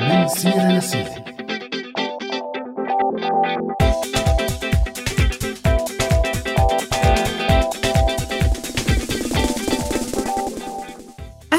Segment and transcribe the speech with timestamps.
[0.00, 1.37] من سيرة لسيرة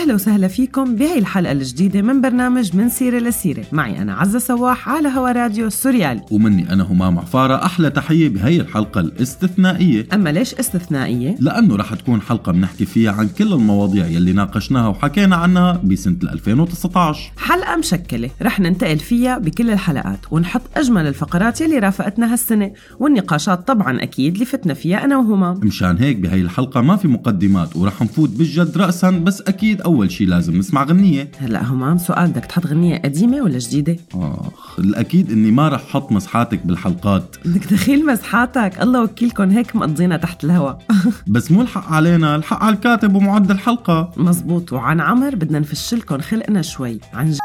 [0.10, 3.66] أهلا وسهلا فيكم بهي الحلقة الجديدة من برنامج من سيرة لسيرة.
[3.72, 7.66] معي أنا عزة سواح على هوا راديو السوريالي ومني أنا همام عفارة.
[7.66, 10.08] أحلى تحية بهي الحلقة الاستثنائية.
[10.14, 15.36] أما ليش استثنائية؟ لأنه رح تكون حلقة بنحكي فيها عن كل المواضيع يلي ناقشناها وحكينا
[15.36, 18.30] عنها بسنة 2019 حلقة مشكلة.
[18.42, 24.46] رح ننتقل فيها بكل الحلقات ونحط أجمل الفقرات يلي رافقتنا هالسنة والنقاشات طبعا أكيد اللي
[24.46, 29.10] فتنا فيها أنا وهمام مشان هيك بهي الحلقة ما في مقدمات ورح نفوت بالجد رأسا
[29.10, 31.32] بس أكيد أول شي لازم نسمع غنية.
[31.40, 36.12] هلا همام سؤال بدك تحط غنية قديمة ولا جديدة؟ آخ الأكيد إني ما رح حط
[36.12, 37.36] مسحاتك بالحلقات.
[37.46, 38.82] بدك دخيل مسحاتك.
[38.82, 40.74] الله وكيلكم هيك مقضينا تحت الهوا.
[41.28, 44.12] بس مو الحق علينا الحق على الكاتب ومعد الحلقة.
[44.18, 44.74] مزبوط.
[44.74, 47.00] وعن عمر بدنا نفشلكم خلقنا شوي.
[47.14, 47.38] عن ج...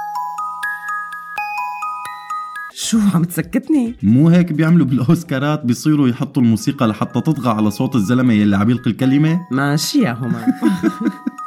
[2.77, 8.33] شو عم تسكتني؟ مو هيك بيعملوا بالأوسكارات؟ بيصيروا يحطوا الموسيقى لحتى تطغى على صوت الزلمة
[8.33, 10.45] يلي عم يلقي الكلمة؟ ماشي يا همام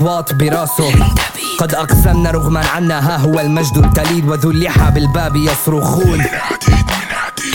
[0.00, 0.92] برا وصوات براسه.
[1.58, 2.98] قد أقسمنا رغما عنا.
[2.98, 6.24] ها هو المجد التليد وذو اللحى بالباب يصرخون.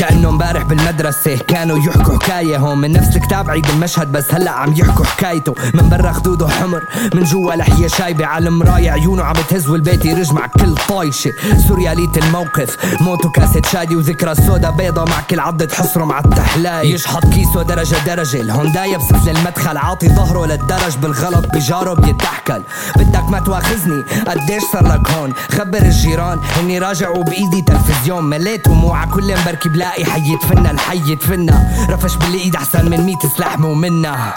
[0.03, 1.37] كأنه امبارح بالمدرسة.
[1.47, 5.55] كانوا يحكوا حكاية هون من نفس الكتاب عيد المشهد بس هلا عم يحكوا حكايته.
[5.73, 6.83] من برا خدوده حمر
[7.13, 8.25] من جوا لحية شايبة.
[8.25, 11.33] على المراية عيونه عم تهز والبيت يرج مع كل طايشة.
[11.67, 17.25] سوريالية الموقف موتو كاسة شادي وذكرى سودا بيضة مع كل عضة حصره مع التحلاي يشحط
[17.25, 18.41] كيسه درجة درجة.
[18.41, 20.97] الهونداي بسفل المدخل عاطي ظهره للدرج.
[21.01, 22.61] بالغلط بجاره بيتحكل
[22.95, 26.39] بدك ما تواخذني؟ قديش صار لك هون؟ خبر الجيران.
[26.59, 28.23] اني راجع وبايدي تلفزيون.
[28.23, 29.07] مليت وموعى.
[29.07, 34.33] كل مبركي بلاقي حي يدفنا الحي يدفنا رفش بالايد أحسن من ميت سلاح ومنا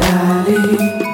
[0.00, 1.07] لالي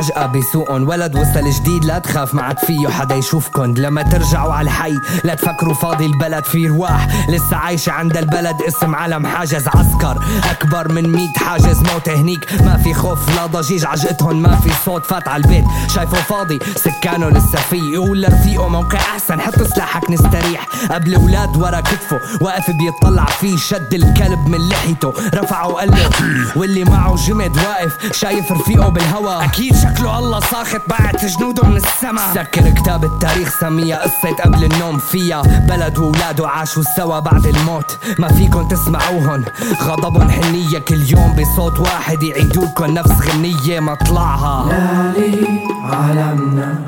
[0.00, 3.74] عجقة بسوقن ولد وصل جديد لا تخاف ما عاد فيه حدا يشوفكن.
[3.74, 4.94] لما ترجعوا على الحي
[5.24, 7.28] لا تفكروا فاضي البلد في رواح.
[7.28, 10.24] لسه عايشة عند البلد اسم علم حاجز عسكر.
[10.50, 12.62] أكبر من ميت حاجز موت هنيك.
[12.62, 15.64] ما في خوف لا ضجيج عجقتهن ما في صوت فات على البيت.
[15.94, 17.94] شايفه فاضي سكانه لسه فيه.
[17.94, 20.66] يقول لرفيقه موقع أحسن حط سلاحك نستريح.
[20.90, 23.56] قبل ولاد ورا كتفه واقف بيطلع فيه.
[23.56, 26.10] شد الكلب من لحيته رفعه وقال له
[26.56, 28.12] واللي معه جمد واقف.
[28.12, 32.34] شايف رفيقه بالهوا أكيد شكله الله ساخط بعت جنوده من السما.
[32.34, 35.42] سكر كتاب التاريخ سميها قصة قبل النوم فيها.
[35.42, 37.98] بلد وولاده عاشوا سوا بعد الموت.
[38.18, 39.44] ما فيكن تسمعوهن.
[39.82, 45.46] غضبهم حنية كل يوم بصوت واحد يعيدولكن نفس غنية مطلعها لالي
[45.82, 46.84] عالمنا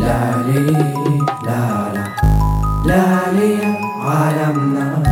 [0.00, 0.72] لالي
[1.44, 2.04] لالا
[2.84, 5.02] لالي عالمنا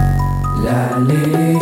[0.65, 1.59] لالي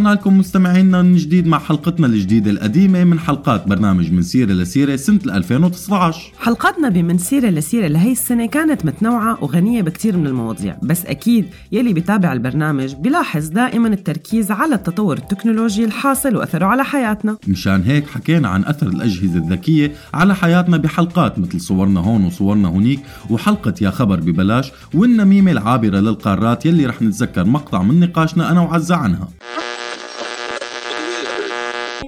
[0.00, 4.96] ورجعنا لكم مستمعينا من جديد مع حلقتنا الجديدة القديمة من حلقات برنامج من سيرة لسيرة
[4.96, 11.06] سنة 2019 حلقاتنا بمن سيرة لسيرة لهي السنة كانت متنوعة وغنية بكتير من المواضيع بس
[11.06, 17.36] أكيد يلي بيتابع البرنامج بيلاحظ دائما التركيز على التطور التكنولوجي الحاصل وأثره على حياتنا.
[17.48, 23.00] مشان هيك حكينا عن أثر الأجهزة الذكية على حياتنا بحلقات مثل صورنا هون وصورنا هونيك
[23.30, 28.96] وحلقة يا خبر ببلاش والنميمة العابرة للقارات يلي رح نتذكر مقطع من نقاشنا أنا وعزة
[28.96, 29.28] عنها.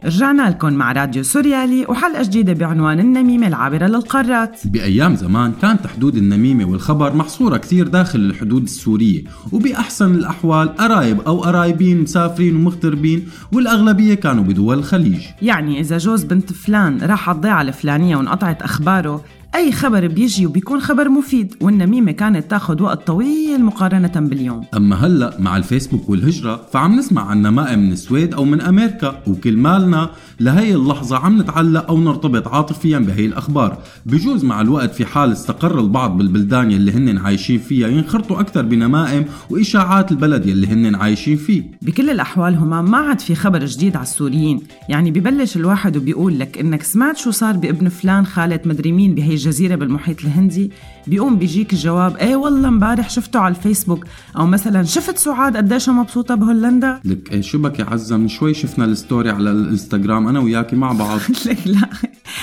[0.04, 4.60] رجعنا لكم مع راديو سوريالي وحلقة جديدة بعنوان النميمة العابرة للقارات.
[4.64, 11.40] بأيام زمان كانت حدود النميمة والخبر محصورة كثير داخل الحدود السورية وبأحسن الأحوال قرايب أو
[11.40, 15.22] قرايبين مسافرين ومغتربين والأغلبية كانوا بدول الخليج.
[15.42, 20.80] يعني إذا جوز بنت فلان راح على الضيعة الفلانية وانقطعت أخباره أي خبر بيجي وبيكون
[20.80, 24.64] خبر مفيد والنميمة كانت تاخد وقت طويل مقارنة باليوم.
[24.76, 29.56] أما هلأ مع الفيسبوك والهجرة فعم نسمع عن نمائم من السويد أو من أمريكا وكل
[29.56, 30.10] مالنا
[30.40, 33.78] لهي اللحظة عم نتعلق أو نرتبط عاطفيا بهي الأخبار.
[34.06, 39.24] بجوز مع الوقت في حال استقر البعض بالبلدان يلي هن عايشين فيها ينخرطوا أكثر بنمائم
[39.50, 41.62] وإشاعات البلد يلي هن عايشين فيه.
[41.82, 44.60] بكل الأحوال هما ما عاد في خبر جديد على السوريين.
[44.88, 49.41] يعني ببلش الواحد وبيقول لك إنك سمعت شو صار بابن فلان خالة مدري مين بهي
[49.42, 50.70] الجزيرة بالمحيط الهندي
[51.06, 54.04] بيقوم بيجيك الجواب إيه والله امبارح شفته على الفيسبوك.
[54.36, 58.54] أو مثلا شفت سعاد قديش مبسوطة بهولندا؟ لك إيه شو بك يا عزة؟ من شوي
[58.54, 61.20] شفنا الستوري على الإنستغرام أنا وياكي مع بعض.
[61.46, 61.88] لك لا.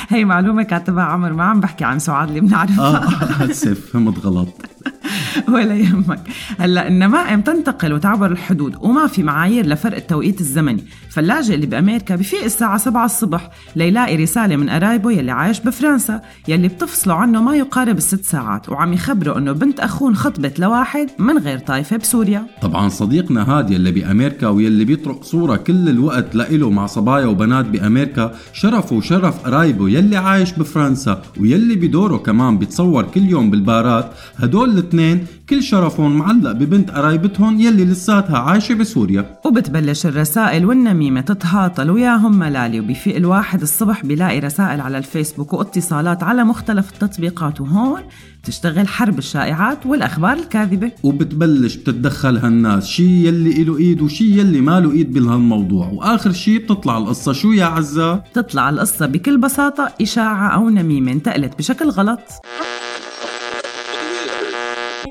[0.09, 3.43] هي معلومة كاتبها عمر ما عم بحكي عن سعاد اللي بنعرفها.
[3.43, 4.47] آه آسف فهمت غلط.
[5.53, 6.19] ولا يهمك.
[6.59, 10.83] هلأ النمائم تنتقل وتعبر الحدود وما في معايير لفرق التوقيت الزمني.
[11.09, 16.67] فاللاجئ اللي بأمريكا بفيق الساعة 7 الصبح ليلاقي رسالة من قرايبه يلي عايش بفرنسا يلي
[16.67, 21.59] بتفصلوا عنه ما يقارب الست ساعات وعم يخبروا إنه بنت اخوه انخطبت لواحد من غير
[21.59, 22.45] طايفة بسوريا.
[22.61, 28.35] طبعا صديقنا هاد يلي بأمريكا ويلي بيطرق صورة كل الوقت لإله مع صبايا وبنات بأمريكا
[28.53, 34.11] شرفه وشرف قرايبه يلي عايش بفرنسا ويلي بدوره كمان بيتصور كل يوم بالبارات.
[34.37, 39.39] هدول الاثنين كل شرفهم معلق ببنت قرايبتهم يلي لساتها عايشة بسوريا.
[39.45, 46.43] وبتبلش الرسائل والنميمة تتهاطل وياهم ملالي وبيفيق الواحد الصبح بيلاقي رسائل على الفيسبوك واتصالات على
[46.43, 48.01] مختلف التطبيقات وهون
[48.43, 50.91] تشتغل حرب الشائعات والأخبار الكاذبة.
[51.03, 55.87] وبتبلش بتتدخل هالناس شي يلي له إيد وشي يلي ما له إيد بهالموضوع.
[55.87, 61.57] وآخر شي بتطلع القصة شو يا عزة؟ تطلع القصة بكل بساطة إشاعة أو نميمة انتقلت
[61.57, 62.19] بشكل غلط.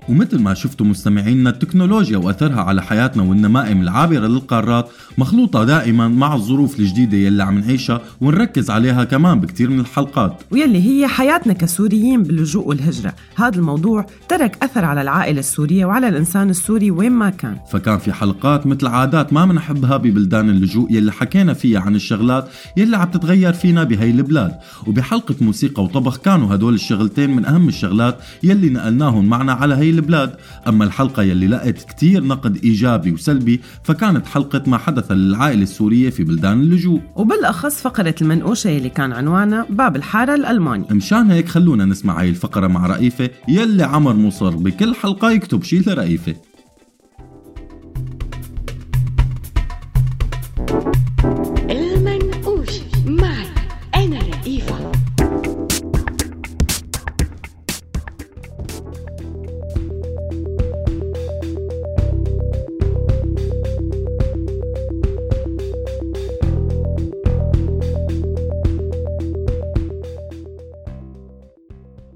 [0.09, 4.89] ومثل ما شفتوا مستمعينا التكنولوجيا وأثرها على حياتنا والنمائم العابرة للقارات
[5.19, 10.43] مخلوطة دائما مع الظروف الجديدة يلي عم نعيشها ونركز عليها كمان بكثير من الحلقات.
[10.51, 13.15] واللي هي حياتنا كسوريين باللجوء والهجرة.
[13.37, 17.57] هذا الموضوع ترك أثر على العائلة السورية وعلى الإنسان السوري وين ما كان.
[17.73, 22.97] فكان في حلقات مثل عادات ما بنحبها ببلدان اللجوء يلي حكينا فيها عن الشغلات يلي
[22.97, 24.53] عم تتغير فينا بهي البلاد.
[24.87, 30.37] وبحلقة موسيقى وطبخ كانوا هدول الشغلتين من أهم الشغلات يلي نقلناهم معنا على هي البلاد.
[30.69, 36.25] أما الحلقة يلي لقت كتير نقد إيجابي وسلبي فكانت حلقة ما حدث للعائلة السورية في
[36.25, 37.01] بلدان اللجوء.
[37.17, 40.87] وبالأخص فقرة المنقوشة يلي كان عنوانها باب الحارة الألماني.
[40.91, 45.79] مشان هيك خلونا نسمع هاي الفقرة مع رئيفة يلي عمر مصر بكل حلقة يكتب شي
[45.79, 46.35] لرئيفة.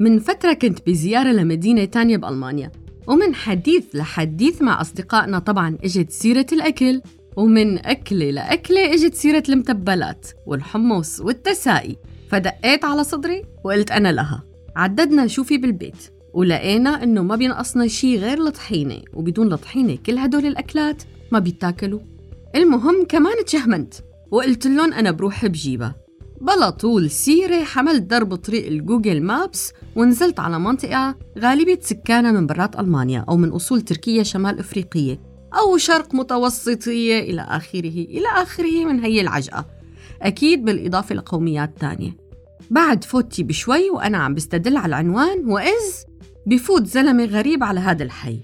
[0.02, 2.72] من فترة كنت بزيارة لمدينة تانية بألمانيا
[3.06, 7.00] ومن حديث لحديث مع أصدقائنا طبعا إجت سيرة الأكل
[7.36, 11.96] ومن أكلة لأكلة إجت سيرة المتبلات والحمص والتسائي.
[12.30, 14.44] فدقيت على صدري وقلت أنا لها
[14.76, 20.46] عددنا شو في بالبيت ولقينا إنه ما بينقصنا شي غير الطحينة وبدون الطحينة كل هدول
[20.46, 22.00] الأكلات ما بيتاكلوا.
[22.54, 23.94] المهم كمان تشهمنت
[24.30, 26.01] وقلت لهم أنا بروح بجيبها.
[26.42, 32.46] بلا طول سيرة حملت درب طريق ال Google Maps ونزلت على منطقة غالبية سكانها من
[32.46, 35.20] برا ألمانيا أو من أصول تركية شمال أفريقية
[35.58, 39.66] أو شرق متوسطية إلى آخره إلى آخره من هي العجقة.
[40.22, 42.16] أكيد بالإضافة لقوميات تانية.
[42.70, 46.04] بعد فوتي بشوي وأنا عم بستدل على العنوان وإذ
[46.46, 48.38] بفوت زلمة غريب على هذا الحي.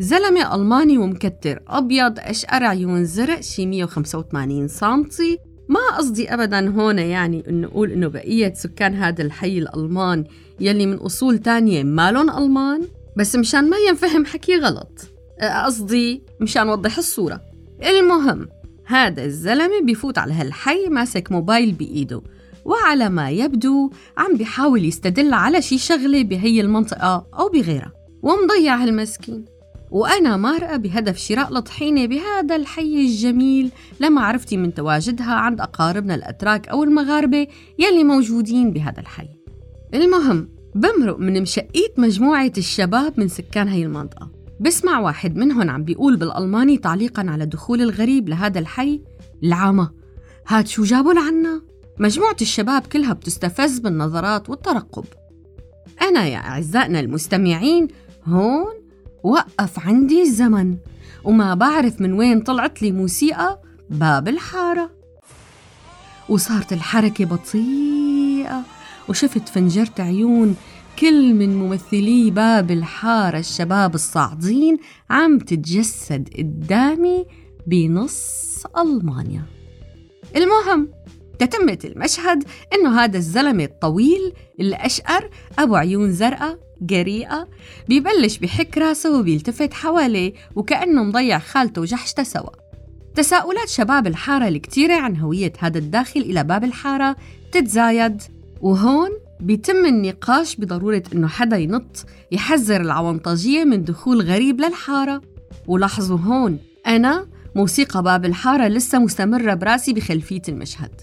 [0.00, 5.38] زلمة ألماني ومكتر أبيض أشقر عيون زرق شي 185 سنتي
[5.68, 10.24] ما قصدي ابدا هون يعني إنه أقول إنه بقية سكان هذا الحي الألمان
[10.60, 12.82] يلي من أصول تانية مالن ألمان
[13.16, 15.08] بس مشان ما ينفهم حكي غلط.
[15.64, 17.40] قصدي مشان وضح الصورة.
[17.86, 18.48] المهم
[18.86, 22.22] هذا الزلمة بيفوت على هالحي ماسك موبايل بإيده
[22.64, 27.92] وعلى ما يبدو عم بيحاول يستدل على شي شغلة بهي المنطقة أو بغيرها
[28.22, 29.44] ومضيع هالمسكين.
[29.96, 33.70] وأنا مارقة بهدف شراء الطحينة بهذا الحي الجميل.
[34.00, 37.46] لما عرفتي من تواجدها عند أقاربنا الأتراك أو المغاربة
[37.78, 39.28] يلي موجودين بهذا الحي.
[39.94, 44.30] المهم بمرق من مشقيت مجموعة الشباب من سكان هي المنطقة.
[44.60, 49.02] بسمع واحد منهم عم بيقول بالألماني تعليقا على دخول الغريب لهذا الحي.
[49.42, 49.90] العامة
[50.48, 51.62] هاد شو جابوا لعنا؟
[51.98, 55.04] مجموعة الشباب كلها بتستفز بالنظرات والترقب.
[56.02, 57.88] أنا يا أعزائنا المستمعين
[58.24, 58.85] هون
[59.26, 60.76] وقف عندي الزمن.
[61.24, 64.90] وما بعرف من وين طلعت لي موسيقى باب الحارة.
[66.28, 68.62] وصارت الحركة بطيئة
[69.08, 70.56] وشفت فنجرت عيون
[70.98, 73.38] كل من ممثلي باب الحارة.
[73.38, 74.78] الشباب الصاعدين
[75.10, 77.26] عم تتجسد قدامي
[77.66, 79.42] بنص ألمانيا.
[80.36, 80.88] المهم
[81.38, 87.48] تتمة المشهد إنه هذا الزلمة الطويل الأشقر أبو عيون زرقاء جريئة؟
[87.88, 92.50] بيبلش بحك راسه وبيلتفت حواليه وكأنه مضيع خالته وجحشته سوا
[93.14, 97.16] تساؤلات شباب الحارة الكتيرة عن هوية هذا الداخل إلى باب الحارة
[97.52, 98.22] تتزايد
[98.60, 105.20] وهون بيتم النقاش بضرورة إنه حدا ينط يحذر العوانطجية من دخول غريب للحارة.
[105.66, 111.00] ولاحظوا هون أنا موسيقى باب الحارة لسه مستمرة براسي بخلفية المشهد.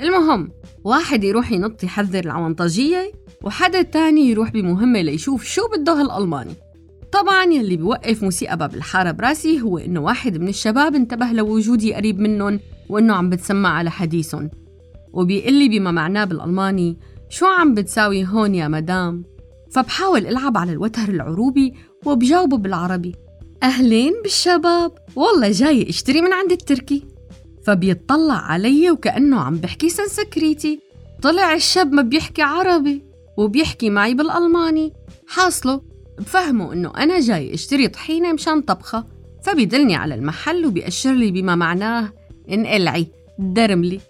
[0.00, 0.50] المهم
[0.84, 3.12] واحد يروح ينط يحذر العوانطجية
[3.44, 6.54] وحدا تاني يروح بمهمة ليشوف شو بده هالألماني
[7.12, 12.20] طبعا يلي بيوقف موسيقى باب الحارة براسي هو إنه واحد من الشباب انتبه لوجودي قريب
[12.20, 14.50] منهم وإنه عم بتسمع على حديثهم.
[15.12, 16.98] وبيقول لي بما معناه بالألماني
[17.30, 19.24] شو عم بتساوي هون يا مدام؟
[19.70, 21.74] فبحاول ألعب على الوتر العروبي
[22.06, 23.14] وبجاوبه بالعربي.
[23.62, 27.04] أهلين بالشباب والله جاي أشتري من عند التركي.
[27.66, 30.80] فبيطلع علي وكأنه عم بحكي سنسكريتي.
[31.22, 33.11] طلع الشاب ما بيحكي عربي.
[33.36, 34.92] وبيحكي معي بالألماني.
[35.26, 35.82] حاصله
[36.18, 39.06] بفهمه إنه أنا جاي أشتري طحينة مشان طبخة
[39.44, 42.12] فبيدلني على المحل وبيأشر لي بما معناه
[42.50, 43.06] انقلعي
[43.38, 44.00] درملي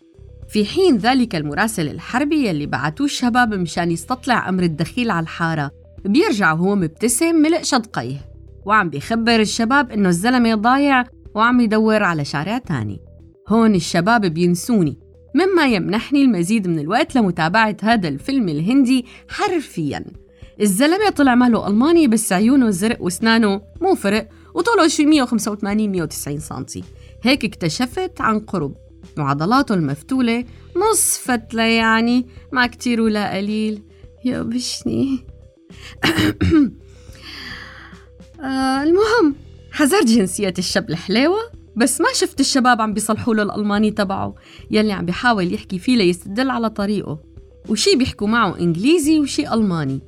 [0.48, 5.70] في حين ذلك المراسل الحربي يلي بعتوه الشباب مشان يستطلع أمر الدخيل على الحارة
[6.04, 8.16] بيرجع وهو مبتسم ملء شدقيه
[8.66, 13.00] وعم بيخبر الشباب إنه الزلمة ضايع وعم يدور على شارع تاني.
[13.48, 14.98] هون الشباب بينسوني.
[15.34, 20.04] مما يمنحني المزيد من الوقت لمتابعة هذا الفيلم الهندي حرفياً.
[20.60, 26.84] الزلمة طلع ماله ألماني بس عيونه زرق وأسنانه مو فرق وطوله شي 185 190 سنتي.
[27.22, 28.74] هيك اكتشفت عن قرب.
[29.18, 30.44] وعضلاته المفتولة
[30.76, 33.82] نص فتلة يعني ما كتير ولا قليل.
[34.24, 35.18] يا بشني
[38.40, 39.34] آه المهم
[39.72, 44.34] حذرت جنسية الشاب الحلاوة بس ما شفت الشباب عم بيصلحوا له الألماني تبعه.
[44.70, 47.18] يلي عم بيحاول يحكي فيه ليستدل على طريقه.
[47.68, 50.00] وشي بيحكوا معه إنجليزي وشي ألماني.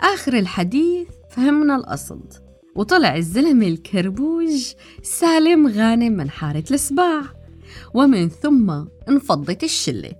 [0.00, 2.32] آخر الحديث فهمنا القصد
[2.76, 7.22] وطلع الزلمة الكربوج سالم غانم من حارة السباع
[7.94, 10.12] ومن ثم انفضت الشلة.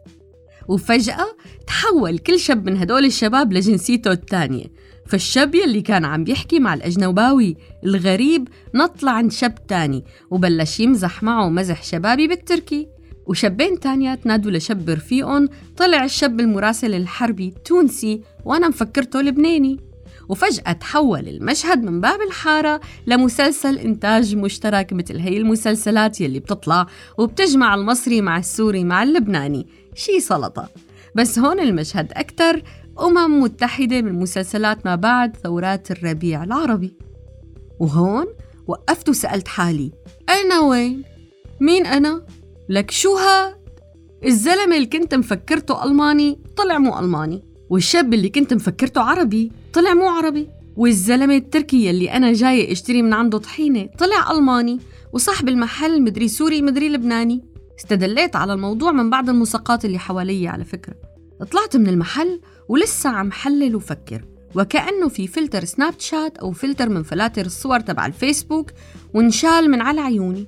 [0.69, 1.27] وفجأة
[1.67, 4.67] تحول كل شاب من هدول الشباب لجنسيته الثانية.
[5.11, 11.49] فالشاب يلي كان عم يحكي مع الأجنباوي الغريب نط عند شاب تاني وبلش يمزح معه
[11.49, 12.89] مزح شبابي بالتركي.
[13.27, 19.81] وشابين تانيات نادوا لشاب رفيقهم طلع الشاب المراسل الحربي تونسي وأنا مفكرته لبناني.
[20.29, 26.87] وفجأة تحول المشهد من باب الحارة لمسلسل إنتاج مشترك مثل هي المسلسلات يلي بتطلع
[27.19, 29.67] وبتجمع المصري مع السوري مع اللبناني.
[29.95, 30.69] شي سلطة.
[31.15, 32.63] بس هون المشهد أكتر
[33.01, 36.95] أمم متحدة من مسلسلات ما بعد ثورات الربيع العربي
[37.81, 38.27] وهون
[38.67, 39.93] وقفت وسألت حالي
[40.29, 41.03] أنا وين؟
[41.61, 42.27] مين أنا؟
[42.69, 43.55] لك شو هاد؟
[44.25, 50.09] الزلمة اللي كنت مفكرته ألماني طلع مو ألماني والشاب اللي كنت مفكرته عربي طلع مو
[50.09, 54.79] عربي والزلمة التركي يلي أنا جاي أشتري من عنده طحينة طلع ألماني
[55.13, 57.45] وصاحب المحل مدري سوري مدري لبناني
[57.79, 60.95] استدليت على الموضوع من بعض المصاقات اللي حوالي على فكرة
[61.53, 62.41] طلعت من المحل
[62.71, 64.25] ولسه عم حلل وفكر.
[64.55, 68.71] وكأنه في filter Snapchat أو فلتر من فلاتر الصور تبع الفيسبوك
[69.15, 70.47] وانشال من على عيوني.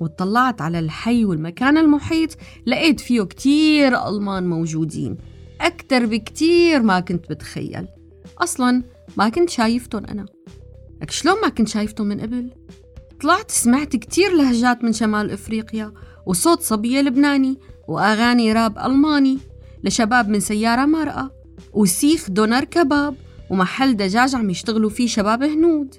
[0.00, 2.30] واطلعت على الحي والمكان المحيط
[2.66, 5.18] لقيت فيه كتير ألمان موجودين.
[5.60, 7.86] أكتر بكتير ما كنت بتخيل.
[8.38, 8.82] أصلا
[9.16, 10.26] ما كنت شايفتهم أنا.
[11.02, 12.50] لك شلون ما كنت شايفتهم من قبل؟
[13.20, 15.92] طلعت سمعت كتير لهجات من شمال إفريقيا
[16.26, 19.38] وصوت صبية لبناني وأغاني راب ألماني
[19.84, 21.41] لشباب من سيارة مرأة.
[21.72, 23.14] وسيخ دونر كباب
[23.50, 25.94] ومحل دجاج عم يشتغلوا فيه شباب هنود.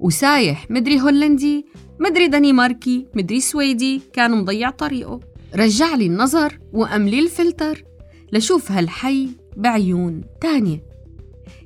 [0.00, 1.66] وسايح مدري هولندي
[2.00, 5.20] مدري دنماركي مدري سويدي كان مضيع طريقه.
[5.54, 7.84] رجع لي النظر وقام لي الفلتر
[8.32, 10.82] لشوف هالحي بعيون تانية.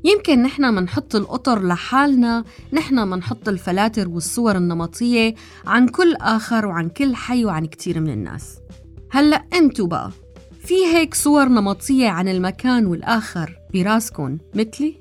[0.05, 5.35] يمكن نحن منحط القطر لحالنا نحن منحط الفلاتر والصور النمطية
[5.67, 8.59] عن كل آخر وعن كل حي وعن كتير من الناس.
[9.11, 10.11] هلأ انتو بقى
[10.67, 14.97] في هيك صور نمطية عن المكان والآخر براسكن مثلي؟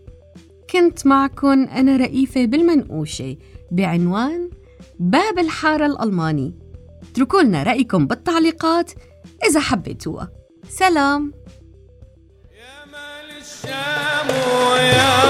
[0.70, 3.38] كنت معكن أنا رئيفة بالمنقوشة
[3.72, 4.50] بعنوان
[5.00, 6.54] باب الحارة الألماني.
[7.12, 8.92] اتركوا لنا رأيكم بالتعليقات
[9.50, 10.32] إذا حبيتوها.
[10.70, 11.34] سلام.
[14.78, 15.25] عيد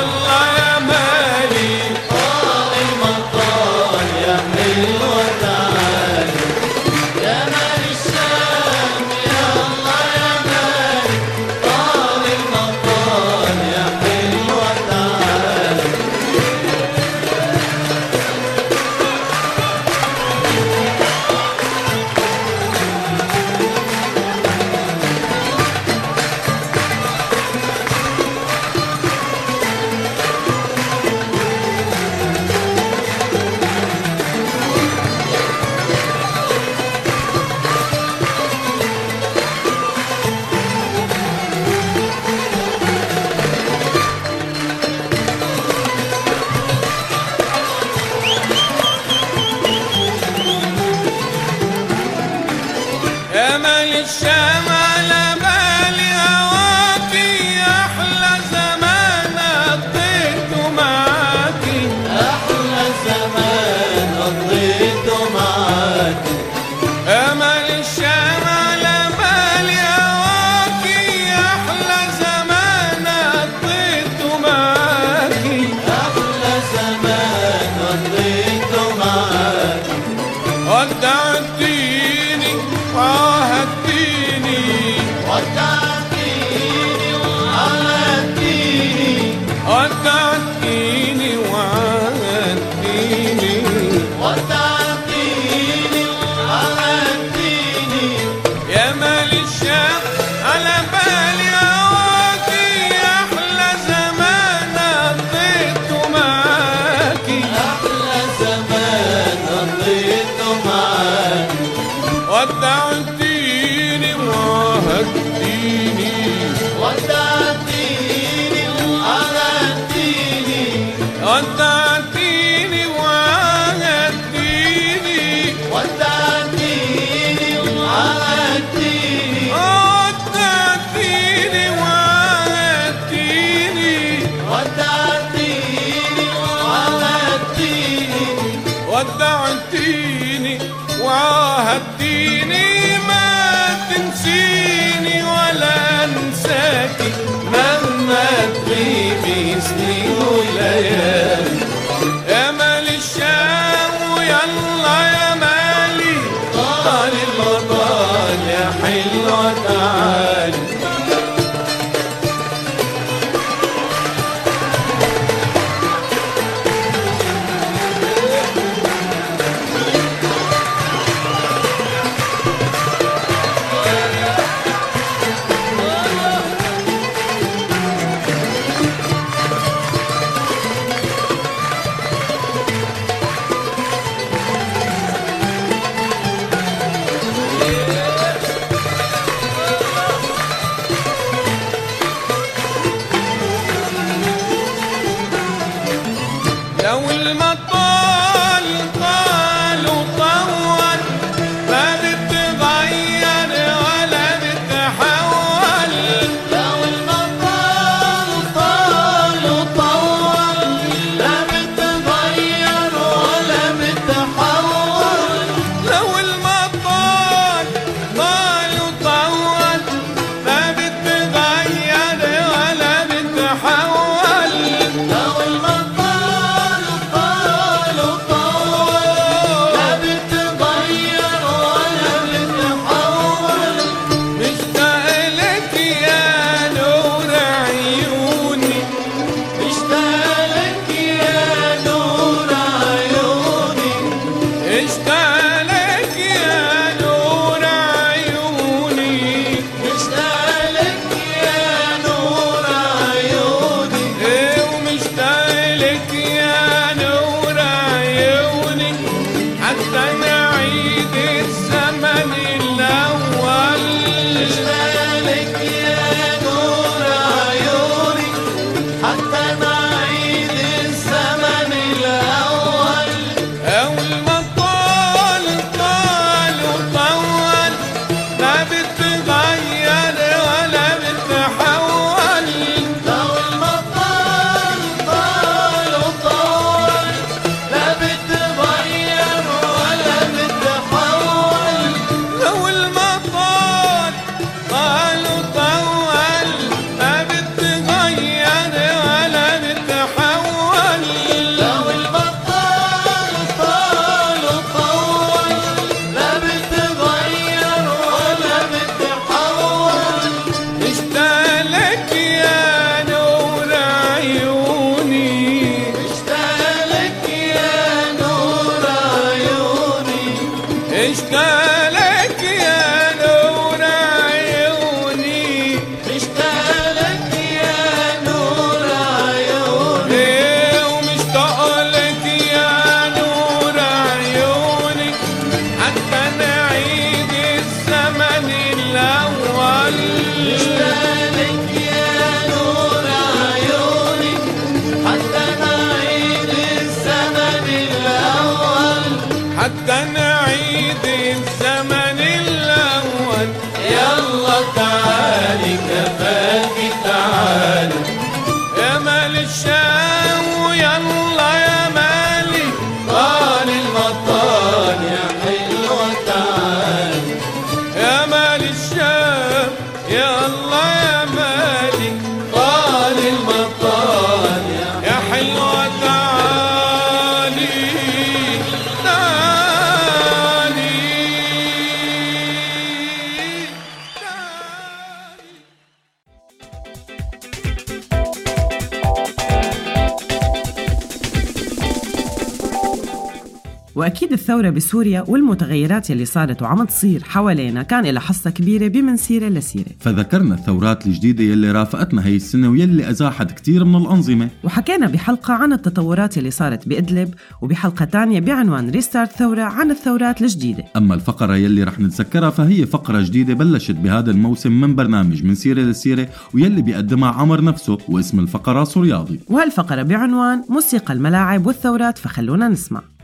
[394.45, 399.91] الثورة بسوريا والمتغيرات يلي صارت وعم تصير حوالينا كان لها حصة كبيرة بمن سيرة لسيرة.
[399.99, 404.49] فذكرنا الثورات الجديدة يلي رافقتنا هي السنة ويلي أزاحت كتير من الأنظمة.
[404.63, 410.83] وحكينا بحلقة عن التطورات يلي صارت بإدلب وبحلقة تانية بعنوان ريستارت ثورة عن الثورات الجديدة.
[410.95, 415.81] أما الفقرة يلي رح نتذكرها فهي فقرة جديدة بلشت بهذا الموسم من برنامج من سيرة
[415.81, 419.39] لسيرة ويلي بيقدمها عمر نفسه واسم الفقرة سورياضي.
[419.49, 423.14] وهالفقرة بعنوان موسيقى الملاعب والثورات فخلونا نسمع.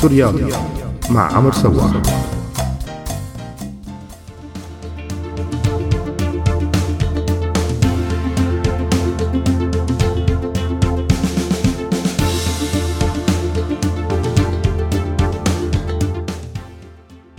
[0.00, 0.52] سوريالي
[1.10, 1.92] مع عمر سواح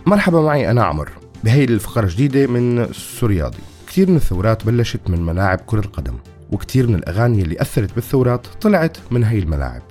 [0.05, 1.09] مرحبا معي أنا عمر.
[1.43, 6.13] بهي الفقرة الجديدة من سورياضي كثير من الثورات بلشت من ملاعب كرة القدم
[6.51, 9.81] وكثير من الأغاني اللي أثرت بالثورات طلعت من هي الملاعب.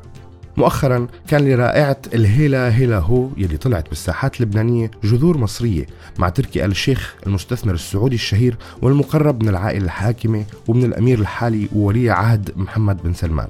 [0.59, 5.87] مؤخرا كان لرائعة الهيلا هيلا هو يلي طلعت بالساحات اللبنانية جذور مصرية
[6.19, 12.11] مع تركي آل الشيخ المستثمر السعودي الشهير والمقرب من العائلة الحاكمة ومن الأمير الحالي وولي
[12.11, 13.49] عهد محمد بن سلمان.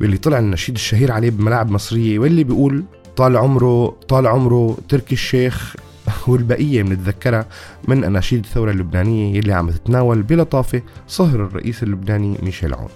[0.00, 2.84] واللي طلع النشيد الشهير عليه بملاعب مصرية واللي بيقول
[3.16, 5.76] طال عمره طال عمره تركي الشيخ.
[6.28, 7.46] والبقية بنتذكرها
[7.88, 12.88] من أناشيد الثورة اللبنانية يلي عم تتناول بلطافة صهر الرئيس اللبناني ميشيل عون.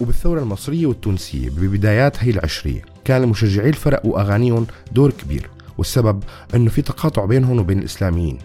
[0.00, 6.22] وبالثورة المصرية والتونسية ببدايات هي العشرية كان لمشجعي الفرق وأغانيهم دور كبير والسبب
[6.54, 8.38] أنه في تقاطع بينهم وبين الإسلاميين.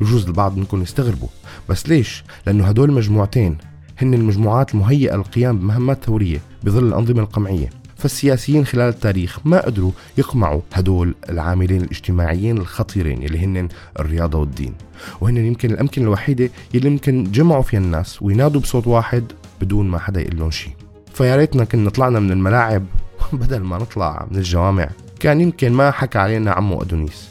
[0.00, 1.28] بجوز البعض منكم يستغربوا
[1.68, 3.58] بس ليش؟ لأنه هدول المجموعتين
[3.98, 7.70] هن المجموعات المهيئة للقيام بمهمات ثورية بظل الأنظمة القمعية.
[7.96, 13.68] فالسياسيين خلال التاريخ ما قدروا يقمعوا هدول العاملين الاجتماعيين الخطيرين اللي هن
[14.00, 14.74] الرياضة والدين.
[15.20, 19.24] وهن يمكن الأمكنة الوحيدة اللي يمكن جمعوا فيها الناس وينادوا بصوت واحد
[19.60, 20.81] بدون ما حدا يقول لهم شيء
[21.14, 22.84] فيا ريتنا كنا طلعنا من الملاعب
[23.32, 24.88] بدل ما نطلع من الجوامع.
[25.20, 27.28] كان يمكن ما حكى علينا عمو أدونيس.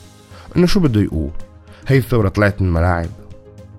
[0.58, 1.32] إنه شو بده يقول؟
[1.88, 3.10] هي الثورة طلعت من الملاعب.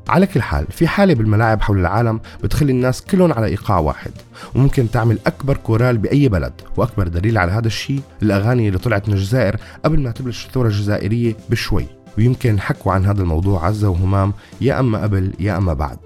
[0.09, 4.11] على كل حال في حالة بالملاعب حول العالم بتخلي الناس كلهم على إيقاع واحد
[4.55, 9.15] وممكن تعمل أكبر كورال بأي بلد وأكبر دليل على هذا الشيء الأغاني اللي طلعت من
[9.15, 11.87] الجزائر قبل ما تبلش الثورة الجزائرية بشوي.
[12.19, 15.99] ويمكن حكوا عن هذا الموضوع عزة وهمام يا أما قبل يا أما بعد.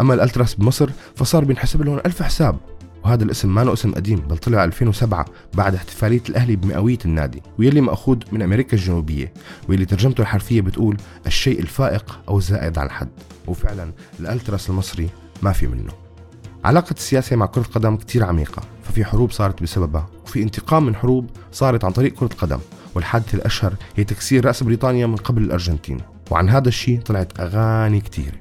[0.00, 2.56] أما الألتراس بمصر فصار بينحسب لهم ألف حساب.
[3.04, 8.18] وهذا الاسم ما اسم قديم بل طلع 2007 بعد احتفالية الأهلي بمئوية النادي ويلي مأخوذ
[8.32, 9.32] من أمريكا الجنوبية
[9.68, 13.08] واللي ترجمته الحرفية بتقول الشيء الفائق أو الزائد عن الحد
[13.46, 15.10] وفعلا الألتراس المصري
[15.42, 15.92] ما في منه.
[16.64, 21.30] علاقة السياسة مع كرة القدم كتير عميقة ففي حروب صارت بسببها وفي انتقام من حروب
[21.52, 22.58] صارت عن طريق كرة القدم
[22.94, 25.98] والحادثة الأشهر هي تكسير رأس بريطانيا من قبل الأرجنتين
[26.30, 28.40] وعن هذا الشيء طلعت أغاني كتير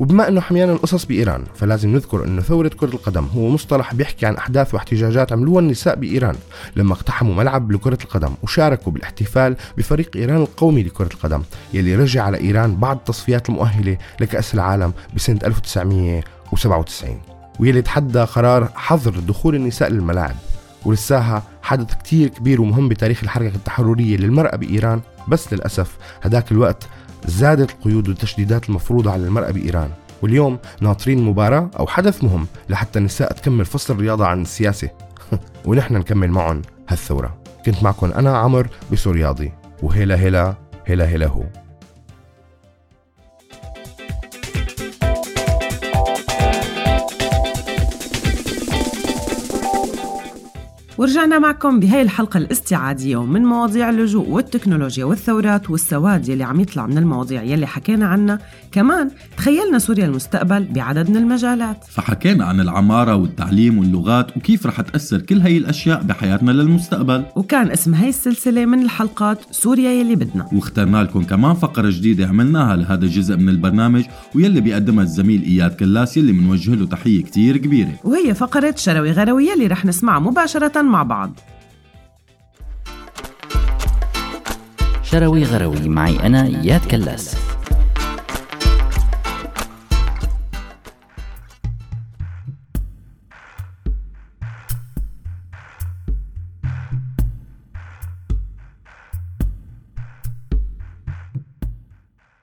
[0.00, 4.36] وبما إنه حميانا القصص بإيران فلازم نذكر إنه ثورة كرة القدم هو مصطلح بيحكي عن
[4.36, 6.34] أحداث واحتجاجات عملوها النساء بإيران
[6.76, 11.42] لما اقتحموا ملعب لكرة القدم وشاركوا بالاحتفال بفريق إيران القومي لكرة القدم
[11.74, 17.20] يلي رجع على إيران بعد التصفيات المؤهلة لكأس العالم بسنة 1997
[17.60, 20.36] ويلي تحدى قرار حظر دخول النساء للملاعب
[20.84, 26.86] ولساها حدث كتير كبير ومهم بتاريخ الحركة التحررية للمرأة بإيران بس للأسف هداك الوقت
[27.26, 29.90] زادت القيود والتشديدات المفروضة على المرأة بإيران.
[30.22, 34.90] واليوم ناطرين مباراة أو حدث مهم لحتى النساء تكمل فصل الرياضة عن السياسة.
[35.66, 37.42] ونحن نكمل معهم هالثورة.
[37.66, 39.52] كنت معكم أنا عمر بسورياضي.
[39.82, 40.54] وهلا هلا
[40.84, 41.42] هلا هلا هو.
[51.00, 56.98] ورجعنا معكم بهاي الحلقة الاستعادية ومن مواضيع اللجوء والتكنولوجيا والثورات والسواد يلي عم يطلع من
[56.98, 58.38] المواضيع يلي حكينا عنها.
[58.72, 61.84] كمان تخيلنا سوريا المستقبل بعدد من المجالات.
[61.84, 67.24] فحكينا عن العمارة والتعليم واللغات وكيف رح تأثر كل هاي الأشياء بحياتنا للمستقبل.
[67.36, 70.48] وكان اسم هاي السلسلة من الحلقات سوريا يلي بدنا.
[70.52, 76.16] واخترنا لكم كمان فقرة جديدة عملناها لهذا الجزء من البرنامج ويلي بيقدمها الزميل إياد كلاس
[76.16, 77.92] يلي منوجه له تحية كتير كبيرة.
[78.04, 81.32] وهي فقرة شروي غروي يلي رح نسمعها مباشرة مع بعض.
[85.02, 87.50] شروي غروي معي أنا إياد كلاس.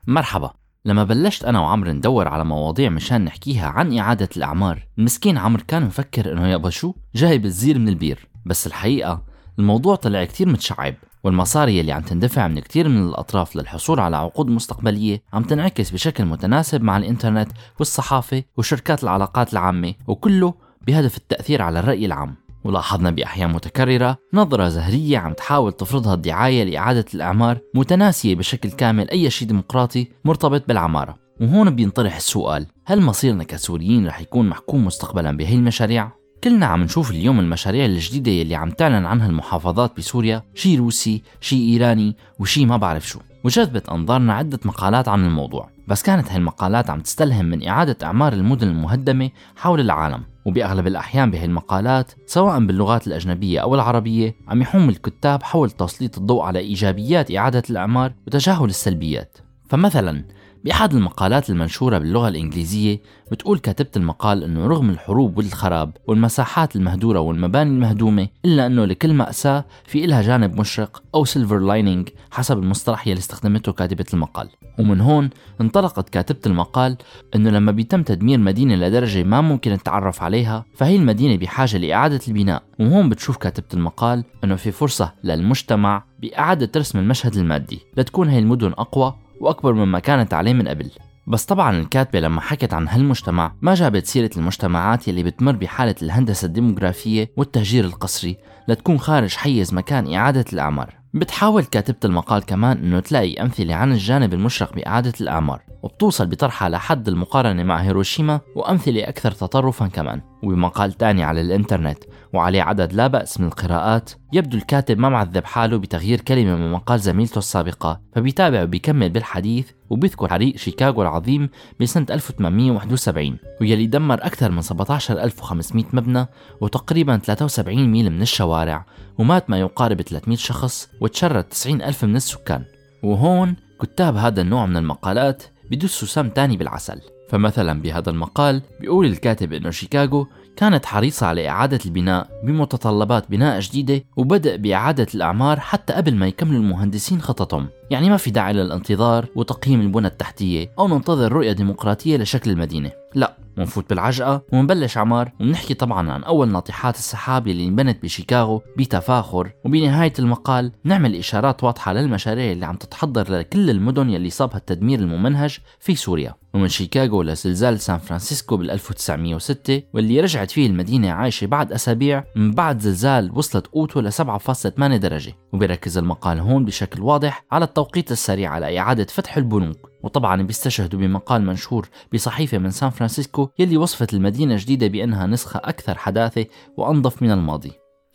[0.07, 0.53] مرحبا.
[0.85, 5.83] لما بلشت أنا وعمر ندور على مواضيع مشان نحكيها عن إعادة الأعمار المسكين عمر كان
[5.83, 8.27] مفكر إنه يابا شو؟ جايب الزير من البير.
[8.47, 9.21] بس الحقيقة
[9.59, 14.47] الموضوع طلع كتير متشعب والمصاري اللي عم تندفع من كتير من الأطراف للحصول على عقود
[14.47, 20.53] مستقبلية عم تنعكس بشكل متناسب مع الإنترنت والصحافة وشركات العلاقات العامة وكله
[20.87, 27.05] بهدف التأثير على الرأي العام ولاحظنا بأحيان متكررة نظرة زهرية عم تحاول تفرضها الدعاية لإعادة
[27.13, 34.07] الإعمار متناسية بشكل كامل أي شيء ديمقراطي مرتبط بالعمارة وهون بينطرح السؤال هل مصيرنا كسوريين
[34.07, 39.05] رح يكون محكوم مستقبلا بهي المشاريع؟ كلنا عم نشوف اليوم المشاريع الجديدة يلي عم تعلن
[39.05, 43.19] عنها المحافظات بسوريا شي روسي شي إيراني وشي ما بعرف شو.
[43.43, 45.69] وجذبت أنظارنا عدة مقالات عن الموضوع.
[45.87, 50.23] بس كانت هاي المقالات عم تستلهم من إعادة إعمار المدن المهدمة حول العالم.
[50.45, 56.43] وبأغلب الأحيان بهي المقالات سواء باللغات الأجنبية أو العربية عم يحوم الكتاب حول تسليط الضوء
[56.43, 59.37] على إيجابيات إعادة الإعمار وتجاهل السلبيات.
[59.69, 60.23] فمثلا
[60.67, 63.01] بأحد المقالات المنشورة باللغة الإنجليزية
[63.31, 69.65] بتقول كاتبة المقال أنه رغم الحروب والخراب والمساحات المهدورة والمباني المهدومة إلا أنه لكل مأساة
[69.85, 74.49] في إلها جانب مشرق أو silver lining حسب المصطلح يلي استخدمته كاتبة المقال.
[74.79, 75.29] ومن هون
[75.61, 76.97] انطلقت كاتبة المقال
[77.35, 82.63] أنه لما بيتم تدمير مدينة لدرجة ما ممكن نتعرف عليها فهي المدينة بحاجة لإعادة البناء.
[82.79, 87.79] وهون بتشوف كاتبة المقال أنه في فرصة للمجتمع بإعادة رسم المشهد المادي.
[87.97, 90.91] لتكون هي المدن أقوى وأكبر مما كانت عليه من قبل
[91.27, 96.45] بس طبعا الكاتبة لما حكت عن هالمجتمع ما جابت سيرة المجتمعات يلي بتمر بحالة الهندسة
[96.45, 100.93] الديموغرافية والتهجير القسري لتكون خارج حيز مكان إعادة الأعمار.
[101.13, 107.07] بتحاول كاتبة المقال كمان إنه تلاقي أمثلة عن الجانب المشرق بإعادة الأعمار وبتوصل بطرحها لحد
[107.07, 110.21] المقارنة مع هيروشيما وأمثلة أكثر تطرفا كمان.
[110.43, 115.77] وبمقال تاني على الإنترنت وعليه عدد لا بأس من القراءات يبدو الكاتب ما معذب حاله
[115.77, 121.49] بتغيير كلمة من مقال زميلته السابقة فبيتابع وبيكمل بالحديث وبيذكر حريق شيكاغو العظيم
[121.81, 126.25] بسنة 1871 ويلي دمر أكثر من 17500 مبنى
[126.61, 128.85] وتقريبا 73 ميل من الشوارع
[129.17, 132.63] ومات ما يقارب 300 شخص وتشرد 90 ألف من السكان.
[133.03, 137.01] وهون كتاب هذا النوع من المقالات بدسوا سم تاني بالعسل.
[137.29, 144.03] فمثلا بهذا المقال بيقول الكاتب إنه شيكاغو كانت حريصة على إعادة البناء بمتطلبات بناء جديدة
[144.17, 147.67] وبدأ بإعادة الأعمار حتى قبل ما يكملوا المهندسين خططهم.
[147.89, 152.91] يعني ما في داعي للانتظار وتقييم البنى التحتية أو ننتظر رؤية ديمقراطية لشكل المدينة.
[153.15, 155.31] لا ونفوت بالعجقة ونبلش عمار.
[155.41, 159.51] ونحكي طبعا عن أول ناطحات السحاب اللي انبنت بشيكاغو بتفاخر.
[159.65, 165.57] وبنهاية المقال نعمل إشارات واضحة للمشاريع اللي عم تتحضر لكل المدن يلي صابها التدمير الممنهج
[165.79, 166.33] في سوريا.
[166.53, 172.51] ومن شيكاغو لزلزال سان فرانسيسكو بال 1906 واللي رجعت فيه المدينة عايشة بعد أسابيع من
[172.51, 175.33] بعد زلزال وصلت قوته ل 7.8 درجة.
[175.53, 179.91] وبيركز المقال هون بشكل واضح على التوقيت السريع على إعادة فتح البنوك.
[180.07, 185.97] وطبعا بيستشهدوا بمقال منشور بصحيفة من سان فرانسيسكو يلي وصفت المدينة الجديدة بأنها نسخة أكثر
[185.97, 186.45] حداثة
[186.77, 187.71] وأنظف من الماضي.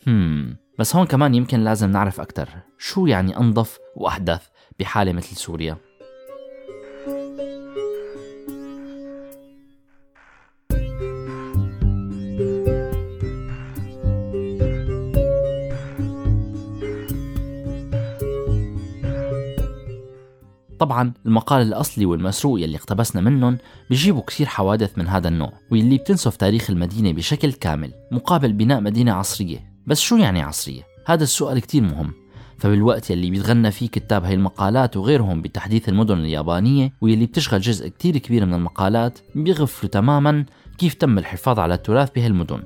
[0.07, 2.49] هم بس هون كمان يمكن لازم نعرف أكتر.
[2.79, 4.43] شو يعني أنظف وأحدث
[4.79, 5.77] بحالة مثل سوريا؟
[20.83, 23.59] طبعا المقال الأصلي والمسروق يلي اقتبسنا منهم
[23.91, 29.13] بيجيبوا كثير حوادث من هذا النوع واللي بتنسف تاريخ المدينة بشكل كامل مقابل بناء مدينة
[29.13, 29.59] عصرية.
[29.87, 32.13] بس شو يعني عصرية؟ هذا السؤال كتير مهم.
[32.59, 38.19] فبالوقت يلي بيتغنى فيه كتاب هاي المقالات وغيرهم بتحديث المدن اليابانية واللي بتشغل جزء كتير
[38.19, 40.45] كبير من المقالات بيغفلوا تماما
[40.79, 42.63] كيف تم الحفاظ على التراث بهالمدن.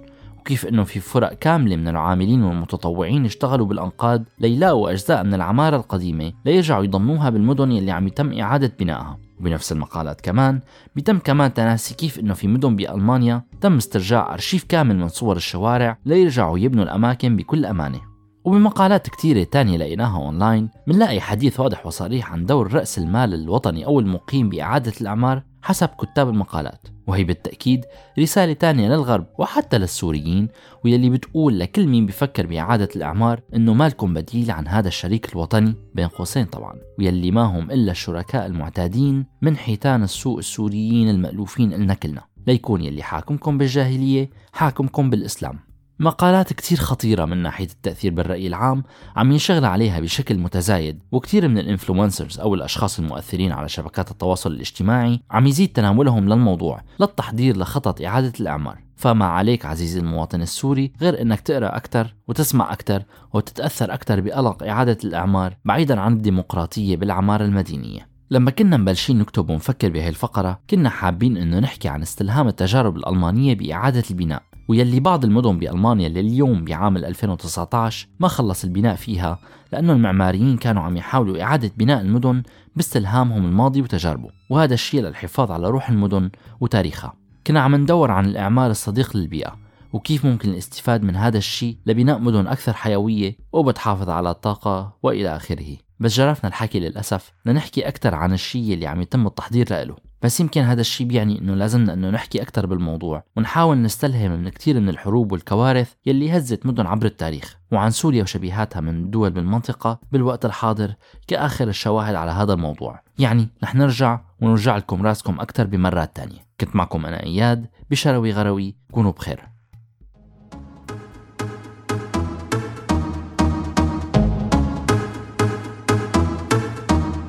[0.47, 6.33] وكيف إنه في فرق كاملة من العاملين والمتطوعين اشتغلوا بالأنقاض ليلاقوا اجزاء من العمارة القديمة
[6.45, 9.19] ليرجعوا يضموها بالمدن يلي عم يتم إعادة بنائها.
[9.41, 10.61] وبنفس المقالات كمان
[10.97, 15.99] بيتم كمان تناسي كيف إنه في مدن بألمانيا تم استرجاع أرشيف كامل من صور الشوارع
[16.05, 18.01] ليرجعوا يبنوا الأماكن بكل أمانة.
[18.45, 24.01] وبمقالات كتيرة تانية لقيناها أونلاين منلاقي حديث واضح وصريح عن دور رأس المال الوطني أو
[24.01, 27.85] المقيم بإعادة الأعمار حسب كتاب المقالات وهي بالتأكيد
[28.18, 30.48] رسالة تانية للغرب وحتى للسوريين
[30.85, 36.07] ويلي بتقول لكل مين بفكر بإعادة الأعمار إنه مالكم بديل عن هذا الشريك الوطني بين
[36.07, 42.22] قوسين طبعا ويلي ما هم إلا الشركاء المعتادين من حيتان السوق السوريين المألوفين إلنا كلنا
[42.46, 45.65] ليكون يلي حاكمكم بالجاهلية حاكمكم بالإسلام.
[45.99, 48.83] مقالات كتير خطيرة من ناحية التأثير بالرأي العام
[49.17, 55.21] عم ينشغل عليها بشكل متزايد وكتير من الإنفلونسرز أو الأشخاص المؤثرين على شبكات التواصل الاجتماعي
[55.31, 58.79] عم يزيد تناولهم للموضوع للتحضير لخطط إعادة الإعمار.
[58.97, 64.99] فما عليك عزيزي المواطن السوري غير إنك تقرأ أكثر وتسمع أكثر وتتأثر أكثر بقلق إعادة
[65.05, 68.09] الإعمار بعيدا عن الديمقراطية بالعماره المدينية.
[68.31, 73.55] لما كنا مبلشين نكتب ونفكر بهي الفقرة كنا حابين إنه نحكي عن استلهام التجارب الألمانية
[73.55, 74.43] بإعادة البناء.
[74.68, 79.38] ويلي بعض المدن بألمانيا لليوم بعام 2019 ما خلص البناء فيها
[79.72, 82.42] لأنه المعماريين كانوا عم يحاولوا إعادة بناء المدن
[82.76, 87.14] باستلهامهم الماضي وتجاربه وهذا الشيء للحفاظ على روح المدن وتاريخها.
[87.46, 89.57] كنا عم ندور عن الإعمار الصديق للبيئة
[89.92, 95.76] وكيف ممكن الاستفاد من هذا الشيء لبناء مدن أكثر حيوية وبتحافظ على الطاقة وإلى آخره.
[96.00, 100.61] بس جرفنا الحكي للأسف لنحكي أكثر عن الشيء اللي عم يتم التحضير له بس يمكن
[100.61, 105.33] هذا الشيء بيعني إنه لازمنا إنه نحكي أكثر بالموضوع ونحاول نستلهم من كثير من الحروب
[105.33, 110.94] والكوارث يلي هزت مدن عبر التاريخ وعن سوريا وشبيهاتها من الدول بالمنطقة بالوقت الحاضر
[111.26, 113.02] كآخر الشواهد على هذا الموضوع.
[113.18, 116.46] يعني رح نرجع ونرجع لكم راسكم أكثر بمرات تانية.
[116.61, 119.40] كنت معكم أنا إياد بشروي غروي كونوا بخير.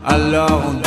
[0.09, 0.86] Alors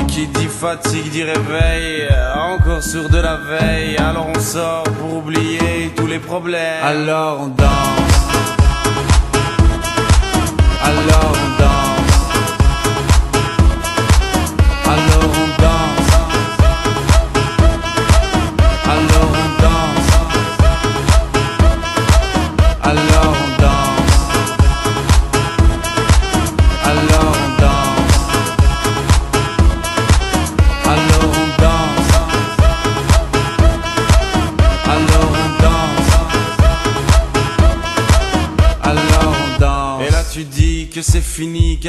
[0.11, 3.95] qui dit fatigue dit réveil Encore sur de la veille.
[3.97, 6.83] Alors on sort pour oublier tous les problèmes.
[6.83, 8.17] Alors on danse.
[10.83, 11.80] Alors on danse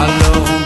[0.00, 0.59] I know.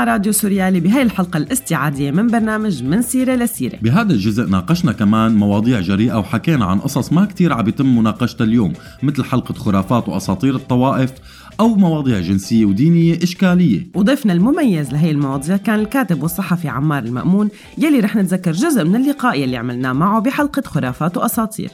[0.00, 3.78] مع راديو سوريالي بهاي الحلقة الاستعادية من برنامج من سيرة لسيرة.
[3.82, 8.72] بهذا الجزء ناقشنا كمان مواضيع جريئة وحكينا عن قصص ما كتير عم يتم مناقشتها اليوم
[9.02, 11.12] مثل حلقة خرافات وأساطير الطوائف
[11.60, 13.86] أو مواضيع جنسية ودينية إشكالية.
[13.94, 17.48] وضيفنا المميز لهي المواضيع كان الكاتب والصحفي عمار المأمون
[17.78, 21.70] يلي رح نتذكر جزء من اللقاء يلي عملناه معه بحلقة خرافات وأساطير.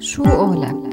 [0.00, 0.89] شو قولك؟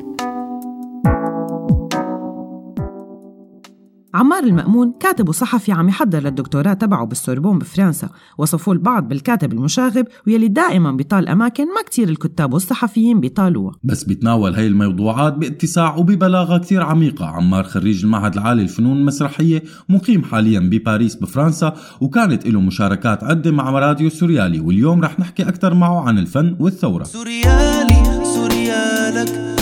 [4.13, 8.09] عمار المأمون كاتب وصحفي عم يحضر للدكتوراه تبعه بالسوربون بفرنسا.
[8.37, 13.75] وصفوه البعض بالكاتب المشاغب ويلي دائما بيطال أماكن ما كتير الكتاب والصحفيين بيطالوها.
[13.83, 17.25] بس بيتناول هاي الموضوعات باتساع وببلاغة كتير عميقة.
[17.25, 23.69] عمار خريج المعهد العالي للفنون المسرحية مقيم حاليا بباريس بفرنسا وكانت له مشاركات عدة مع
[23.69, 24.59] راديو سوريالي.
[24.59, 27.03] واليوم رح نحكي أكثر معه عن الفن والثورة.
[27.03, 29.56] سوريالي سوريالك.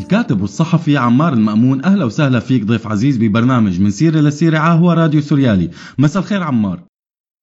[0.00, 5.20] الكاتب والصحفي عمار المأمون أهلا وسهلا فيك ضيف عزيز ببرنامج من سيرة لسيرة عهوى راديو
[5.20, 5.70] سوريالي.
[5.98, 6.82] مساء الخير عمار.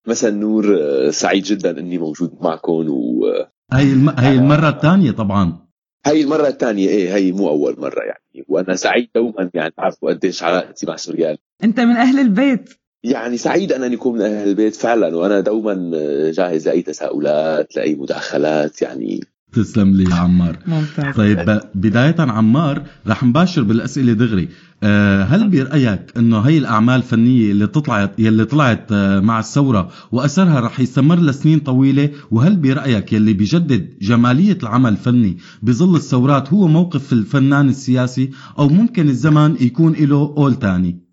[0.08, 0.78] مساء النور.
[0.82, 3.26] آه، سعيد جدا إني موجود معكم و
[3.74, 4.10] هاي الم...
[4.10, 5.68] هاي المرة الثانية طبعا.
[6.06, 8.46] هاي المرة الثانية إيه هي مو أول مرة يعني.
[8.48, 12.70] وأنا سعيد دوما يعني تعرفوا قديش علاقتي مع سوريال أنت من أهل البيت.
[13.04, 15.18] يعني سعيد أنا أن يكون من أهل البيت فعلا.
[15.18, 19.20] وأنا دوما آه، جاهز لأي تساؤلات لأي مداخلات يعني.
[19.64, 20.60] تسلم لي يا عمار.
[20.68, 21.16] ممتاز.
[21.16, 24.50] طيب ب- بداية عمار رح نباشر بالأسئلة دغري.
[24.84, 30.60] أه هل برأيك أنه هي الأعمال الفنية اللي طلعت يلي طلعت آه، مع الثورة وأثرها
[30.60, 37.14] رح يستمر لسنين طويلة؟ وهل برأيك يلي بيجدد جمالية العمل الفني بظل الثورات هو موقف
[37.14, 38.30] الفنان السياسي؟
[38.60, 41.08] أو ممكن الزمن يكون له قول تاني؟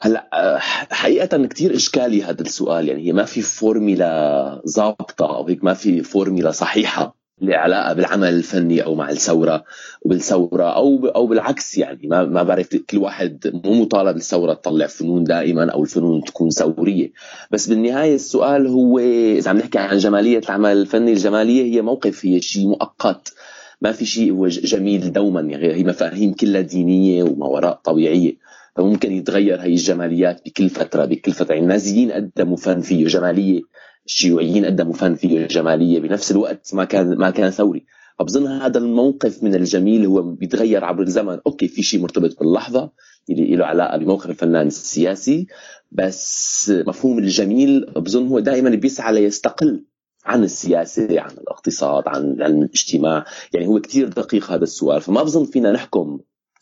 [0.00, 0.58] هلا آه،
[0.90, 2.88] حقيقة كتير إشكالي هذا السؤال.
[2.88, 7.15] يعني هي ما في فورميلا ظابطة أو هيك ما في فورميلا صحيحة.
[7.40, 9.64] لعلاقة بالعمل الفني أو مع الثورة
[10.02, 12.00] وبالثورة أو أو بالعكس يعني.
[12.08, 17.12] ما ما بعرف كل واحد مو مطالب الثورة تطلع فنون دائما أو الفنون تكون ثورية.
[17.50, 22.40] بس بالنهاية السؤال هو إذا عم نحكي عن جمالية العمل الفني الجمالية هي موقف هي
[22.40, 23.34] شيء مؤقت.
[23.80, 25.72] ما في شيء هو جميل دوما يعني.
[25.74, 28.36] هي مفاهيم كلها دينية وما وراء طبيعية.
[28.76, 31.52] فممكن يتغير هي الجماليات بكل فترة بكل فترة.
[31.52, 33.60] يعني النازيين قدموا فن فيه جمالية.
[34.06, 37.86] الشيوعيين قدموا فن فيه جمالية بنفس الوقت ما كان ما كان ثوري.
[38.18, 41.38] فبظن هذا الموقف من الجميل هو بيتغير عبر الزمن.
[41.46, 42.90] أوكي في شيء مرتبط باللحظة
[43.30, 45.46] اللي له علاقة بموقف الفنان السياسي
[45.92, 49.84] بس مفهوم الجميل بظن هو دائما بيسعى ليستقل
[50.24, 53.24] عن السياسة عن الاقتصاد عن علم الاجتماع.
[53.52, 55.00] يعني هو كتير دقيق هذا السؤال.
[55.00, 56.18] فما بظن فينا نحكم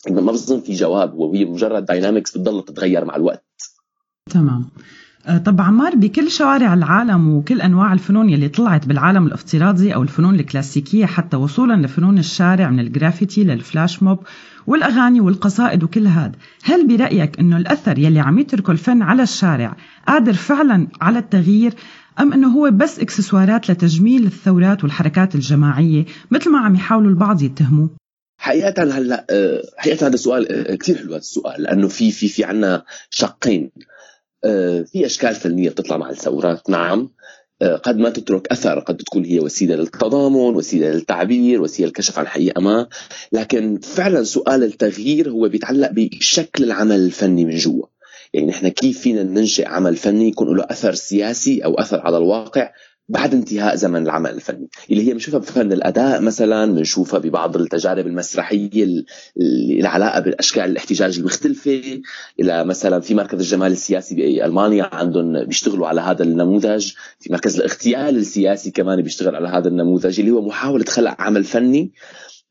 [0.09, 1.13] ما بظن في جواب.
[1.13, 3.45] وهي مجرد dynamics بتضل تتغير مع الوقت.
[4.29, 4.69] تمام.
[5.45, 11.05] طب عمار بكل شوارع العالم وكل أنواع الفنون يلي طلعت بالعالم الافتراضي أو الفنون الكلاسيكية
[11.05, 14.19] حتى وصولا لفنون الشارع من ال graffiti لل flash mob
[14.67, 16.31] والأغاني والقصائد وكل هذا،
[16.63, 19.75] هل برأيك إنه الأثر يلي عم يتركه الفن على الشارع
[20.07, 21.73] قادر فعلا على التغيير
[22.19, 27.89] أم إنه هو بس إكسسوارات لتجميل الثورات والحركات الجماعية مثل ما عم يحاولوا البعض يتهموه؟
[28.37, 32.43] حقيقة هلأ آه، حقيقة هذا السؤال آه، كثير حلو هذا السؤال لأنه في في في
[32.43, 33.94] عنا شقين آه،
[34.91, 37.09] في أشكال فنية بتطلع مع الثورات نعم.
[37.61, 42.27] آه، قد ما تترك أثر قد تكون هي وسيلة للتضامن وسيلة للتعبير وسيلة للكشف عن
[42.27, 42.87] حقيقة ما.
[43.31, 47.85] لكن فعلا سؤال التغيير هو بيتعلق بشكل العمل الفني من جوا.
[48.33, 52.71] يعني نحن كيف فينا ننشئ عمل فني يكون له أثر سياسي أو أثر على الواقع
[53.09, 58.83] بعد انتهاء زمن العمل الفني اللي هي بنشوفها بفن الأداء مثلا بنشوفها ببعض التجارب المسرحية
[58.83, 62.01] اللي لها علاقه باشكال الاحتجاج المختلفه
[62.39, 66.93] إلى مثلا في مركز الجمال السياسي بألمانيا عندهم بيشتغلوا على هذا النموذج.
[67.19, 71.91] في مركز الاغتيال السياسي كمان بيشتغل على هذا النموذج اللي هو محاولة خلق عمل فني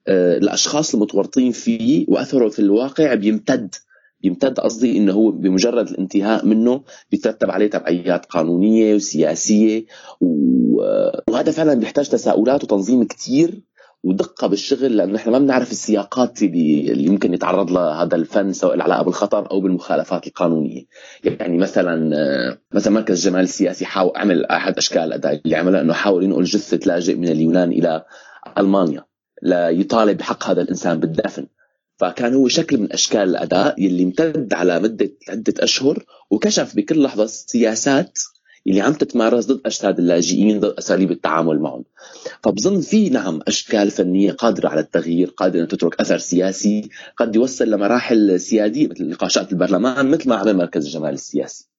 [0.08, 3.74] آه، الأشخاص المتورطين فيه وأثره في الواقع بيمتد
[4.24, 9.86] بيمتد قصدي إنه هو بمجرد الانتهاء منه بيترتب عليه تبعيات قانونية وسياسية
[10.20, 13.62] وهذا فعلا بيحتاج تساؤلات وتنظيم كثير
[14.04, 19.02] ودقة بالشغل لأنه نحن ما بنعرف السياقات اللي, يمكن يتعرض لها هذا الفن سواء العلاقة
[19.02, 20.82] بالخطر أو بالمخالفات القانونية.
[21.24, 22.10] يعني مثلا
[22.72, 26.80] مثلا مركز الجمال السياسي حاول عمل أحد أشكال الأداء اللي عمله أنه حاول ينقل جثة
[26.86, 28.04] لاجئ من اليونان إلى
[28.58, 29.04] ألمانيا
[29.42, 31.46] ليطالب بحق هذا الإنسان بالدفن.
[31.96, 37.26] فكان هو شكل من أشكال الأداء يلي امتد على مدة عدة أشهر وكشف بكل لحظة
[37.26, 38.18] سياسات
[38.66, 41.84] اللي عم تتمارس ضد أجساد اللاجئين ضد أساليب التعامل معهم.
[42.42, 47.70] فبظن في نعم أشكال فنية قادرة على التغيير قادرة ان تترك أثر سياسي قد يوصل
[47.70, 51.73] لمراحل سيادية مثل نقاشات البرلمان مثل ما عمل مركز الجمال السياسي.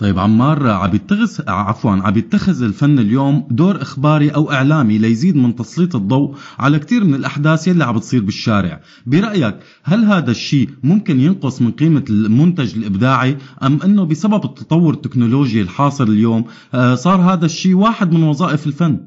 [0.00, 5.56] طيب عمار عم يتخذ عفوا عم يتخذ الفن اليوم دور إخباري أو إعلامي ليزيد من
[5.56, 11.20] تسليط الضوء على كثير من الأحداث يلي عم بتصير بالشارع، برأيك هل هذا الشيء ممكن
[11.20, 16.44] ينقص من قيمة المنتج الإبداعي أم إنه بسبب التطور التكنولوجي الحاصل اليوم
[16.74, 19.06] آه، صار هذا الشيء واحد من وظائف الفن؟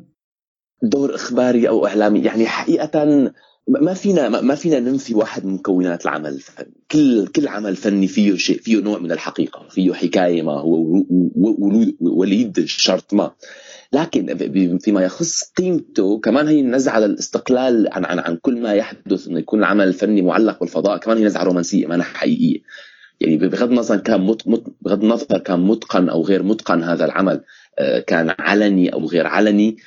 [0.84, 3.32] دور إخباري أو إعلامي يعني حقيقة
[3.70, 6.34] ما فينا ما فينا ننفي واحد من مكونات العمل.
[6.34, 11.04] الفني كل كل عمل فني فيه شيء فيه نوع من الحقيقة فيه حكاية ما هو
[12.02, 13.32] وليد شرط ما.
[13.94, 19.40] لكن فيما يخص قيمته كمان هي نزعة للاستقلال عن عن عن كل ما يحدث إنه
[19.40, 22.62] يكون العمل الفني معلق بالفضاء كمان هي نزعة رومانسية ما حقيقية.
[23.22, 27.42] يعني بغض النظر كان مت مت بغض النظر كان متقن أو غير متقن هذا العمل
[27.80, 29.78] آه، كان علني أو غير علني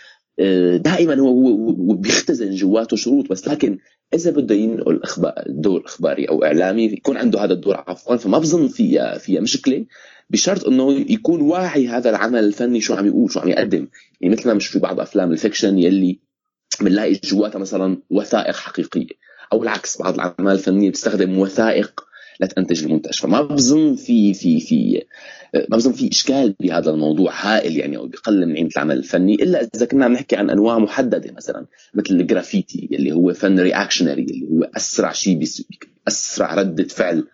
[0.76, 3.78] دائما هو بيختزن جواته شروط بس لكن
[4.14, 8.68] إذا بده ينقل أخبار دور اخباري أو إعلامي يكون عنده هذا الدور عفوا فما بظن
[8.68, 9.86] فيها فيها مشكلة
[10.30, 13.88] بشرط إنه يكون واعي هذا العمل الفني شو عم يقول شو عم يقدم.
[14.20, 16.20] يعني مثل ما مش في بعض أفلام الفيكشن يلي
[16.80, 19.14] بنلاقي جواتها مثلا وثائق حقيقية
[19.52, 22.00] أو العكس بعض الأعمال الفنية بتستخدم وثائق
[22.40, 23.18] لتنتج المنتج.
[23.18, 25.02] فما بظن في في في
[25.68, 29.68] ما بظن في إشكال بهذا الموضوع هائل يعني أو بقلل من قيمة العمل الفني إلا
[29.74, 34.46] إذا كنا عم نحكي عن أنواع محددة مثلا مثل الجرافيتي اللي هو فن reactionary اللي
[34.50, 35.40] هو أسرع شيء
[36.08, 37.26] أسرع ردة فعل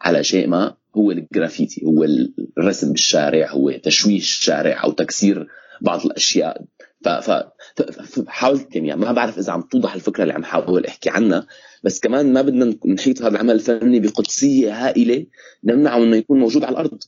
[0.00, 2.04] على شيء ما هو الجرافيتي هو
[2.58, 5.46] الرسم بالشارع هو تشويش الشارع أو تكسير
[5.80, 6.64] بعض الأشياء.
[7.04, 7.08] ف
[8.28, 11.46] حاولت يعني ما بعرف إذا عم توضح الفكرة اللي عم حاول أحكي عنها
[11.84, 15.26] بس كمان ما بدنا نحيط هذا العمل الفني بقدسية هائلة
[15.64, 16.98] نمنعه إنه يكون موجود على الأرض.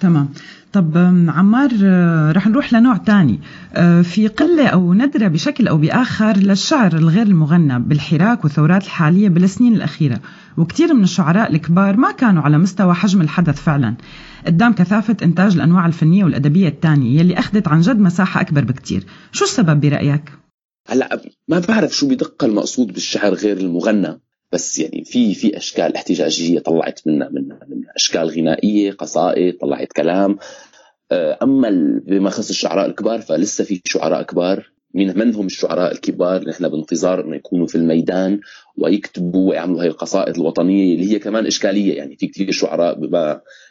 [0.00, 0.28] تمام.
[0.72, 0.96] طب
[1.28, 3.40] عمار آه، رح نروح لنوع تاني.
[3.74, 9.74] آه، في قلة أو ندرة بشكل أو بآخر للشعر الغير المغنى بالحراك والثورات الحالية بالسنين
[9.74, 10.20] الأخيرة
[10.56, 13.94] وكثير من الشعراء الكبار ما كانوا على مستوى حجم الحدث فعلا.
[14.46, 19.04] قدام كثافة إنتاج الأنواع الفنية والأدبية الثانية يلي أخذت عن جد مساحة أكبر بكتير.
[19.32, 20.32] شو السبب برأيك؟
[20.88, 24.20] هلأ ما بعرف شو بدقة المقصود بالشعر غير المغنى
[24.52, 30.38] بس يعني في في أشكال احتجاجية طلعت منها منها من أشكال غنائية قصائد طلعت كلام.
[31.12, 31.70] آه، أما
[32.06, 34.75] بما يخص الشعراء الكبار فلسه في شعراء كبار.
[34.96, 38.40] من من هم الشعراء الكبار اللي نحن بانتظار إنه يكونوا في الميدان
[38.76, 41.94] ويكتبوا ويعملوا هاي القصائد الوطنية اللي هي كمان إشكالية.
[41.94, 42.98] يعني في كثير شعراء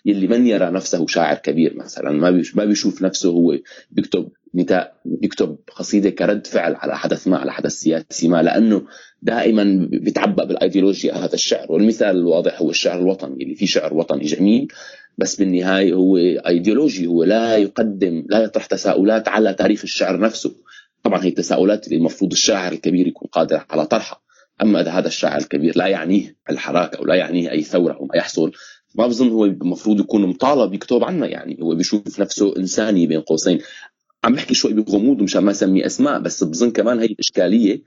[0.05, 2.11] يلي من يرى نفسه شاعر كبير مثلا.
[2.11, 3.57] ما ما بيشوف نفسه هو
[3.91, 8.81] بيكتب نداء بيكتب قصيدة كرد فعل على حدث ما على حدث سياسي ما لأنه
[9.21, 11.71] دائما بيتعبأ بالأيديولوجيا هذا الشعر.
[11.71, 14.67] والمثال الواضح هو الشعر الوطني اللي فيه شعر وطني جميل
[15.17, 20.55] بس بالنهاية هو ايديولوجي هو لا يقدم لا يطرح تساؤلات على تاريخ الشعر نفسه.
[21.05, 24.21] طبعا هي التساؤلات اللي المفروض الشاعر الكبير يكون قادر على طرحها.
[24.61, 28.17] أما إذا هذا الشاعر الكبير لا يعنيه الحراك أو لا يعنيه أي ثورة أو ما
[28.17, 28.51] يحصل
[28.95, 31.57] ما بظن هو المفروض يكون مطالب يكتب عنها يعني.
[31.61, 33.59] هو بيشوف نفسه إنساني بين قوسين.
[34.23, 37.83] عم بحكي شوي بغموض مشان ما أسمي أسماء بس بظن كمان هي الاشكاليه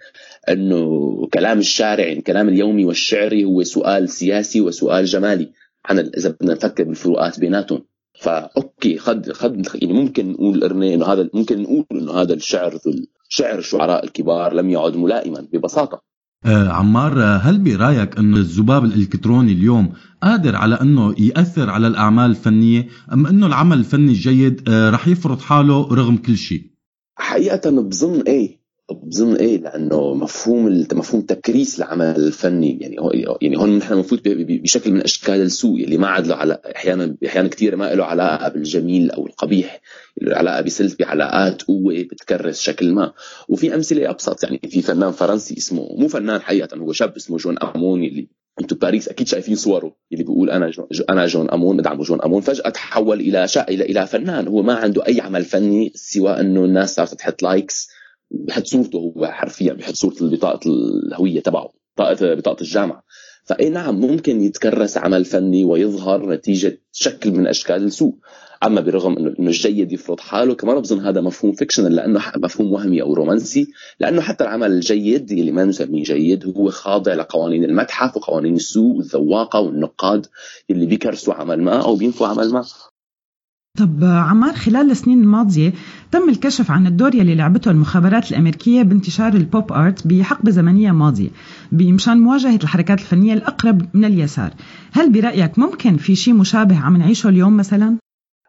[0.48, 5.52] إنه كلام الشارع يعني الكلام اليومي والشعري هو سؤال سياسي وسؤال جمالي.
[5.84, 7.84] عن إذا بدنا نفكر بالفروقات بيناتهم.
[8.20, 12.78] فأوكي خد خد يعني ممكن نقول ارني إنه هذا ممكن نقول إنه هذا الشعر
[13.28, 16.02] شعر الشعراء الكبار لم يعد ملائما ببساطة
[16.46, 19.92] آه عمار هل برأيك أن الذباب الإلكتروني اليوم
[20.22, 25.40] قادر على أنه يأثر على الأعمال الفنية أم أنه العمل الفني الجيد آه رح يفرض
[25.40, 26.70] حاله رغم كل شيء؟
[27.16, 28.57] حقيقة بظن إيه
[28.92, 32.78] بظن إيه؟ لأنه مفهوم مفهوم تكريس العمل الفني.
[32.80, 36.58] يعني هو يعني هون نحن بنفوت بشكل من أشكال السوء اللي ما عاد له على
[36.76, 39.80] أحيانا أحيانا كثير ما له علاقة بالجميل أو القبيح.
[40.22, 43.12] له علاقة بسلف بعلاقات قوة بتكرس شكل ما.
[43.48, 44.44] وفي أمثلة أبسط.
[44.44, 48.28] يعني في فنان فرنسي اسمه مو فنان حقيقة هو شاب اسمه جون أمون اللي
[48.60, 52.40] أنتم باريس أكيد شايفين صوره اللي بيقول أنا جون أنا جون أمون بدعم جون أمون.
[52.40, 54.48] فجأة تحول إلى شا إلى إلى فنان.
[54.48, 57.97] هو ما عنده أي عمل فني سوى إنه الناس صارت تحط likes
[58.30, 60.60] بحط صورته هو حرفيا بحط صورة بطاقة
[61.06, 63.02] الهوية تبعه بطاقه بطاقة الجامعة.
[63.44, 68.14] فأي نعم ممكن يتكرس عمل فني ويظهر نتيجة شكل من أشكال السوء
[68.66, 73.14] أما برغم انه الجيد يفرض حاله كمان بظن هذا مفهوم fictional لأنه مفهوم وهمي أو
[73.14, 73.66] رومانسي.
[74.00, 79.60] لأنه حتى العمل الجيد اللي ما نسميه جيد هو خاضع لقوانين المتحف وقوانين السوق والذواقة
[79.60, 80.26] والنقاد
[80.70, 82.64] اللي بيكرسوا عمل ما أو بينفوا عمل ما.
[83.78, 85.72] طب عمار خلال السنين الماضية
[86.12, 91.28] تم الكشف عن الدور يلي لعبته المخابرات الأمريكية بانتشار ال pop art بحقبة زمنية ماضية
[91.72, 94.50] بمشان مواجهة الحركات الفنية الأقرب من اليسار
[94.92, 97.96] هل برأيك ممكن في شيء مشابه عم نعيشه اليوم مثلا؟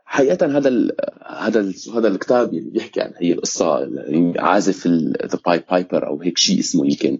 [0.05, 0.91] حقيقة هذا ال
[1.39, 3.89] هذا ال هذا الكتاب اللي بيحكي عن هي القصة
[4.37, 7.17] عازف the pied piper أو هيك شيء اسمه يمكن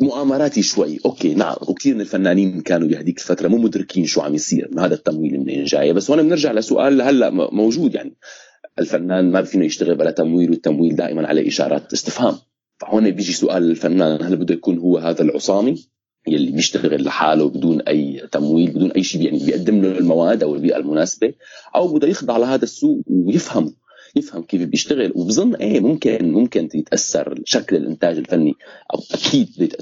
[0.00, 0.98] مؤامراتي شوي.
[1.04, 1.56] okay نعم.
[1.68, 5.92] وكثير من الفنانين كانوا بهذيك الفترة مو مدركين شو عم يصير هذا التمويل منين جاي
[5.92, 8.16] بس هون بنرجع لسؤال هلا موجود يعني.
[8.78, 12.34] الفنان ما فينا يشتغل بلا تمويل والتمويل دائما عليه إشارات استفهام.
[12.78, 15.84] فهون بيجي سؤال الفنان هل بده يكون هو هذا العصامي
[16.28, 20.76] يلي بيشتغل لحاله بدون أي تمويل بدون أي شيء يعني بيقدم له المواد أو البيئة
[20.76, 21.34] المناسبة
[21.76, 23.74] أو بده يخضع لهذا السوق ويفهم
[24.16, 25.12] يفهم كيف بيشتغل.
[25.14, 28.52] وبظن إيه ممكن ممكن يتأثر شكل الإنتاج الفني
[28.94, 29.78] أو أكيد بده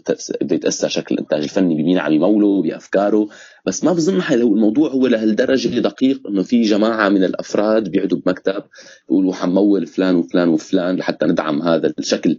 [0.56, 3.28] يتأثر شكل الإنتاج الفني بمين عم يموله بأفكاره.
[3.66, 8.62] بس ما بظن لو الموضوع هو لهالدرجة دقيق إنه في جماعة من الأفراد بيقعدوا بمكتب
[9.08, 12.38] بيقولوا حنمول فلان وفلان وفلان لحتى ندعم هذا الشكل.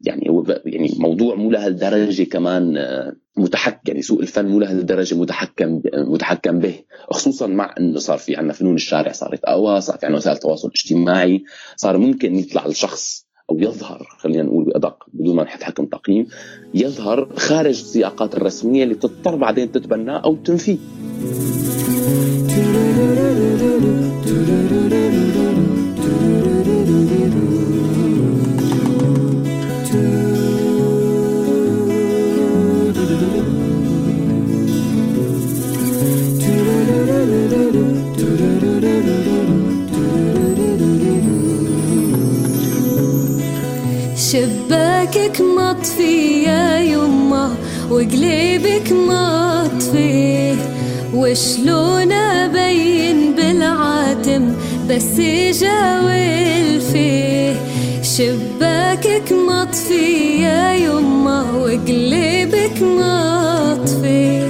[0.00, 5.78] يعني هو يعني موضوع مو لهالدرجه كمان آه، متحكم يعني سوق الفن مو لهالدرجه متحكم
[5.78, 6.74] ب- متحكم به
[7.10, 10.68] خصوصا مع إنه صار في عندنا فنون الشارع صارت أقوى صار في عندنا وسائل تواصل
[10.76, 11.44] اجتماعي
[11.76, 16.26] صار ممكن يطلع الشخص أو يظهر خلينا نقول بأدق بدون ما نحط حكم تقييم
[16.74, 20.78] يظهر خارج السياقات الرسمية اللي تضطر بعدين تتبناه أو تنفيه.
[45.70, 47.54] مطفي يا يما
[47.90, 50.54] وقليبك مطفي
[51.14, 54.52] وشلون أبين بالعاتم
[54.90, 55.20] بس
[55.60, 57.54] جاول فيه
[58.02, 64.48] شباكك مطفي يا يما وقليبك مطفي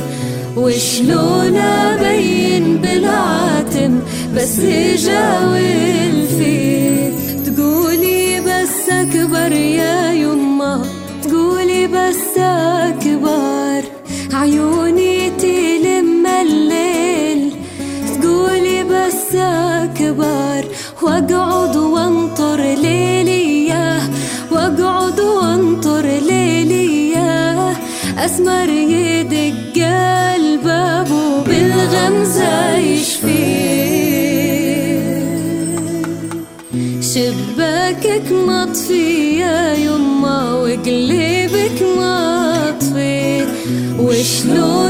[0.57, 4.01] وشلون أبين بالعاتم
[4.37, 4.61] بس
[5.07, 7.12] جاول فيه
[7.47, 10.85] تقولي بس أكبر يا تقولي
[12.41, 13.82] بس أكبر.
[14.32, 17.53] عيوني تلم الليل.
[18.22, 20.64] تقولي بس أكبر.
[21.03, 23.72] وأقعد وأنطر ليلي
[24.53, 27.16] وأقعد وأنطر ليلي
[28.18, 29.86] أسمر يدق
[30.36, 33.91] الباب وبالغمزه يشفيه
[37.01, 41.39] شباكك مطفي يا يما مطفي
[44.01, 44.89] وشلون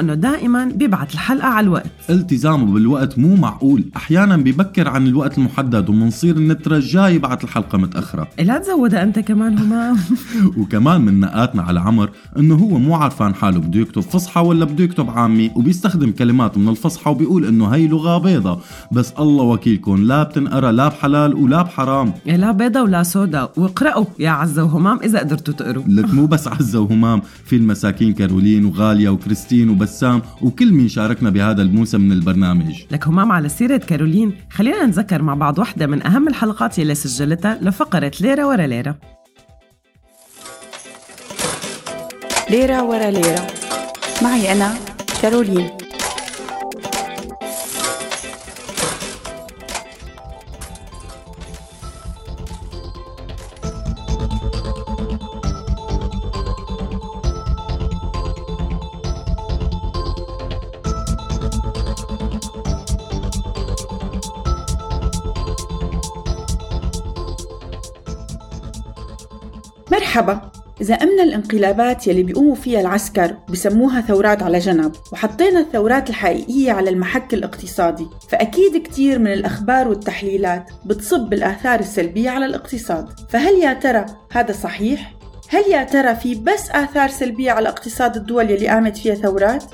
[0.00, 1.87] إنه دائما بيبعت الحلقة على الوقت.
[2.10, 3.84] التزامه بالوقت مو معقول.
[3.96, 8.28] أحيانا ببكر عن الوقت المحدد ومنصير النترجاه يبعت الحلقة متأخرة.
[8.38, 9.96] لا تزودها أنت كمان همام
[10.58, 14.84] وكمان من نقاتنا على عمر إنه هو مو عارفان حاله بده يكتب فصحى ولا بده
[14.84, 18.60] يكتب عامي وبيستخدم كلمات من الفصحى وبيقول إنه هي لغة بيضة
[18.92, 22.12] بس الله وكيلكم لا بتنقرا لا بحلال ولا بحرام.
[22.26, 25.84] إيه لا بيضة ولا سودا واقرأوا يا عزة وهمام إذا قدرتوا تقروا.
[25.96, 31.62] لك مو بس عزة وهمام في المساكين كارولين وغاليا وكريستين وبسام وكل مين شاركنا بهذا
[31.62, 32.82] الموسم من البرنامج.
[32.90, 34.34] لك همام على سيرة كارولين.
[34.50, 38.98] خلينا نتذكر مع بعض واحدة من أهم الحلقات يلي سجلتها لفقرة ليرة ورا ليرة.
[42.50, 43.46] ليرة ورا ليرة.
[44.22, 44.74] معي أنا
[45.22, 45.77] كارولين.
[70.18, 70.50] مرحبا
[70.80, 76.90] إذا أمنا الانقلابات يلي بيقوموا فيها العسكر بسموها ثورات على جنب وحطينا الثورات الحقيقية على
[76.90, 84.06] المحك الاقتصادي فأكيد كتير من الأخبار والتحليلات بتصب بالآثار السلبية على الاقتصاد فهل يا ترى
[84.32, 85.14] هذا صحيح؟
[85.48, 89.64] هل يا ترى في بس آثار سلبية على اقتصاد الدول يلي قامت فيها ثورات؟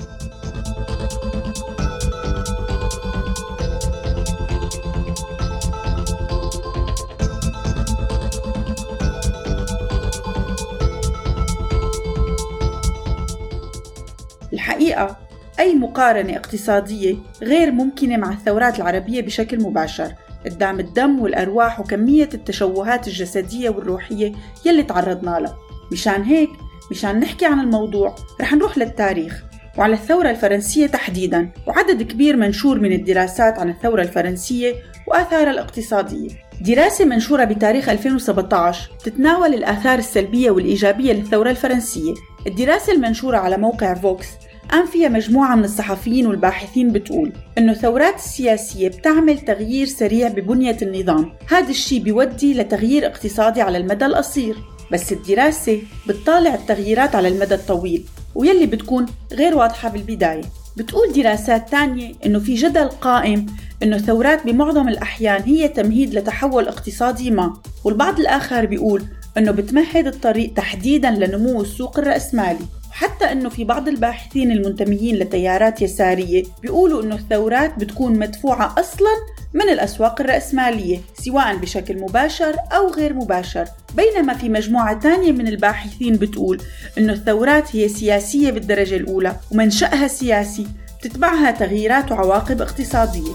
[14.65, 15.17] الحقيقة.
[15.61, 20.13] أي مقارنة اقتصادية غير ممكنة مع الثورات العربية بشكل مباشر.
[20.45, 24.33] قدام الدم والأرواح وكمية التشوهات الجسدية والروحية
[24.67, 25.57] يلي تعرضنا لها.
[25.93, 26.51] مشان هيك
[26.91, 29.45] مشان نحكي عن الموضوع رح نروح للتاريخ
[29.79, 34.75] وعلى الثورة الفرنسية تحديدا وعدد كبير منشور من الدراسات عن الثورة الفرنسية
[35.07, 36.29] وآثارها الاقتصادية.
[36.61, 42.15] دراسة منشورة بتاريخ 2017 تتناول الآثار السلبية والإيجابية للثورة الفرنسية.
[42.47, 44.27] الدراسة المنشورة على موقع فوكس
[44.75, 51.33] قام فيها مجموعة من الصحفيين والباحثين بتقول إنه الثورات السياسية بتعمل تغيير سريع ببنية النظام.
[51.49, 54.57] هذا الشيء بيودي لتغيير اقتصادي على المدى القصير.
[54.93, 58.05] بس الدراسة بتطالع التغييرات على المدى الطويل
[58.35, 60.43] ويلي بتكون غير واضحة بالبداية.
[60.77, 63.47] بتقول دراسات تانية إنه في جدل قائم
[63.83, 67.57] إنه الثورات بمعظم الأحيان هي تمهيد لتحول اقتصادي ما.
[67.85, 69.03] والبعض الآخر بيقول
[69.39, 72.67] إنه بتمهد الطريق تحديدا لنمو السوق الرأسمالي.
[72.95, 79.11] وحتى إنه في بعض الباحثين المنتميين لتيارات يسارية بيقولوا إنه الثورات بتكون مدفوعة أصلا
[79.55, 83.65] من الأسواق الرأسمالية سواء بشكل مباشر أو غير مباشر.
[83.95, 86.63] بينما في مجموعة ثانية من الباحثين بتقول
[86.99, 90.67] إنه الثورات هي سياسية بالدرجة الأولى ومنشأها سياسي
[90.99, 93.33] بتتبعها تغييرات وعواقب اقتصادية.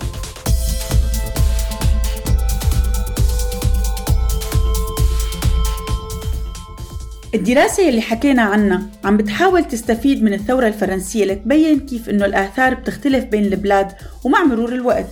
[7.36, 13.26] الدراسة اللي حكينا عنها عم بتحاول تستفيد من الثورة الفرنسية لتبين كيف إنه الآثار بتختلف
[13.26, 13.92] بين البلاد
[14.24, 15.10] ومع مرور الوقت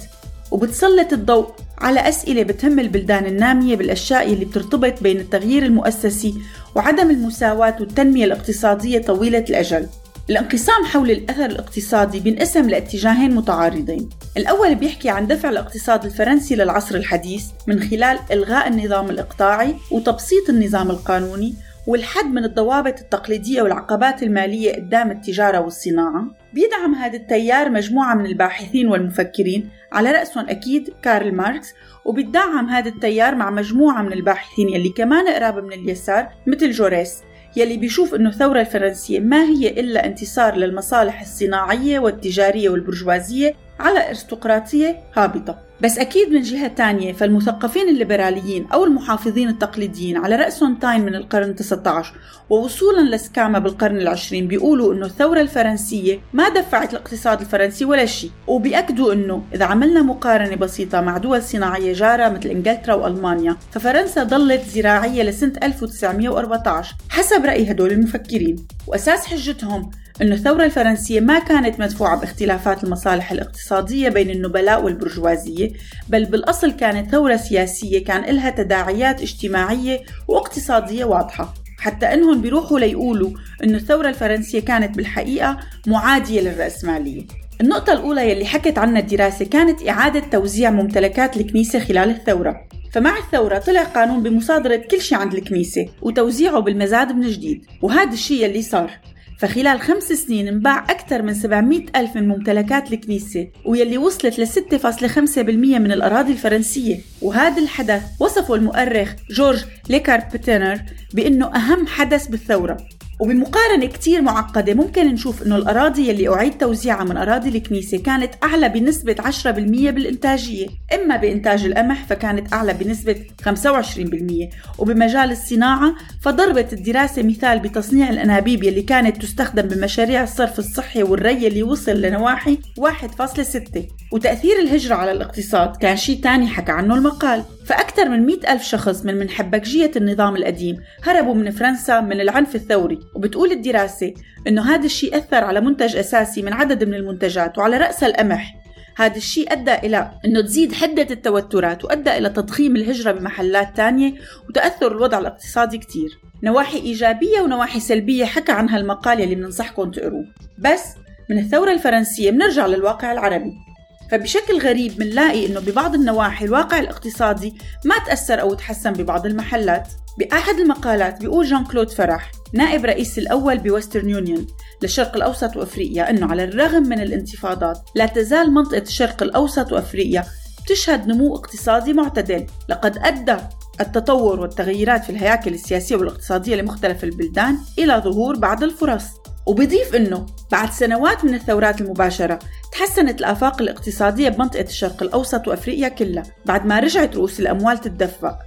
[0.51, 1.47] وبتسلط الضوء
[1.77, 6.35] على أسئلة بتهم البلدان النامية بالأشياء اللي بترتبط بين التغيير المؤسسي
[6.75, 9.87] وعدم المساواة والتنمية الاقتصادية طويلة الأجل.
[10.29, 14.09] الانقسام حول الأثر الاقتصادي بينقسم لاتجاهين متعارضين.
[14.37, 20.89] الأول بيحكي عن دفع الاقتصاد الفرنسي للعصر الحديث من خلال إلغاء النظام الإقطاعي وتبسيط النظام
[20.91, 21.55] القانوني
[21.87, 28.87] والحد من الضوابط التقليدية والعقبات المالية قدام التجارة والصناعة بيدعم هذا التيار مجموعة من الباحثين
[28.87, 31.73] والمفكرين على رأسهم أكيد كارل ماركس
[32.05, 37.21] وبيدعم هذا التيار مع مجموعة من الباحثين يلي كمان قراب من اليسار مثل جوريس
[37.55, 44.99] يلي بيشوف إنه الثورة الفرنسية ما هي إلا انتصار للمصالح الصناعية والتجارية والبرجوازية على أرستقراطية
[45.15, 45.66] هابطة.
[45.81, 51.55] بس أكيد من جهة تانية فالمثقفين الليبراليين أو المحافظين التقليديين على رأسهم تاين من القرن
[51.55, 52.13] 19
[52.49, 59.13] ووصولا لسكاما بالقرن العشرين بيقولوا أنه الثورة الفرنسية ما دفعت الاقتصاد الفرنسي ولا شيء وبيأكدوا
[59.13, 65.23] أنه إذا عملنا مقارنة بسيطة مع دول صناعية جارة مثل إنجلترا وألمانيا ففرنسا ظلت زراعية
[65.23, 68.55] لسنة 1914 حسب رأي هدول المفكرين
[68.87, 69.91] وأساس حجتهم
[70.21, 75.71] أن الثورة الفرنسية ما كانت مدفوعة باختلافات المصالح الاقتصادية بين النبلاء والبرجوازية
[76.09, 81.53] بل بالأصل كانت ثورة سياسية كان لها تداعيات اجتماعية واقتصادية واضحة.
[81.79, 83.29] حتى إنهم بيروحوا ليقولوا
[83.63, 85.57] إنه الثورة الفرنسية كانت بالحقيقة
[85.87, 87.23] معادية للرأسمالية.
[87.61, 92.67] النقطة الأولى يلي حكت عنها الدراسة كانت إعادة توزيع ممتلكات الكنيسة خلال الثورة.
[92.91, 97.65] فمع الثورة طلع قانون بمصادرة كل شيء عند الكنيسة وتوزيعه بالمزاد من جديد.
[97.81, 98.91] وهذا الشيء يلي صار.
[99.37, 105.39] فخلال خمس سنين انباع أكثر من 700 ألف من ممتلكات الكنيسة ويلي وصلت ل 6.5%
[105.79, 106.97] من الأراضي الفرنسية.
[107.21, 110.81] وهذا الحدث وصفه المؤرخ جورج ليكاربتنر
[111.13, 112.77] بأنه أهم حدث بالثورة.
[113.19, 118.69] وبمقارنة كتير معقدة ممكن نشوف إنه الأراضي يلي أعيد توزيعها من أراضي الكنيسة كانت أعلى
[118.69, 124.49] بنسبة 10% بالإنتاجية، إما بإنتاج القمح فكانت أعلى بنسبة 25%،
[124.79, 131.63] وبمجال الصناعة فضربت الدراسة مثال بتصنيع الأنابيب يلي كانت تستخدم بمشاريع الصرف الصحي والري يلي
[131.63, 137.43] وصل لنواحي 1.6 وتأثير الهجرة على الاقتصاد كان شيء تاني حكى عنه المقال.
[137.67, 142.55] فأكثر من مئة ألف شخص من من حبكجية النظام القديم هربوا من فرنسا من العنف
[142.55, 142.99] الثوري.
[143.15, 144.13] وبتقول الدراسة
[144.47, 148.55] أنه هذا الشيء أثر على منتج أساسي من عدد من المنتجات وعلى رأس القمح.
[148.97, 154.13] هذا الشيء أدى إلى أنه تزيد حدة التوترات وأدى إلى تضخيم الهجرة بمحلات تانية
[154.49, 156.19] وتأثر الوضع الاقتصادي كتير.
[156.43, 160.25] نواحي إيجابية ونواحي سلبية حكى عنها المقال يلي بننصحكم تقروه.
[160.57, 160.83] بس
[161.29, 163.66] من الثورة الفرنسية بنرجع للواقع العربي.
[164.11, 169.87] فبشكل غريب بنلاقي إنه ببعض النواحي الواقع الاقتصادي ما تأثر أو تحسن ببعض المحلات.
[170.19, 174.47] بأحد المقالات بيقول جان كلود فرح نائب رئيس الأول بويسترن يونيون
[174.81, 180.25] للشرق الأوسط وأفريقيا أنه على الرغم من الانتفاضات لا تزال منطقة الشرق الأوسط وأفريقيا
[180.67, 182.45] تشهد نمو اقتصادي معتدل.
[182.69, 183.37] لقد أدى
[183.81, 189.03] التطور والتغيرات في الهياكل السياسية والاقتصادية لمختلف البلدان إلى ظهور بعض الفرص.
[189.47, 192.39] وبضيف إنه بعد سنوات من الثورات المباشرة
[192.71, 198.37] تحسنت الآفاق الاقتصادية بمنطقة الشرق الأوسط وأفريقيا كلها بعد ما رجعت رؤوس الأموال تتدفق.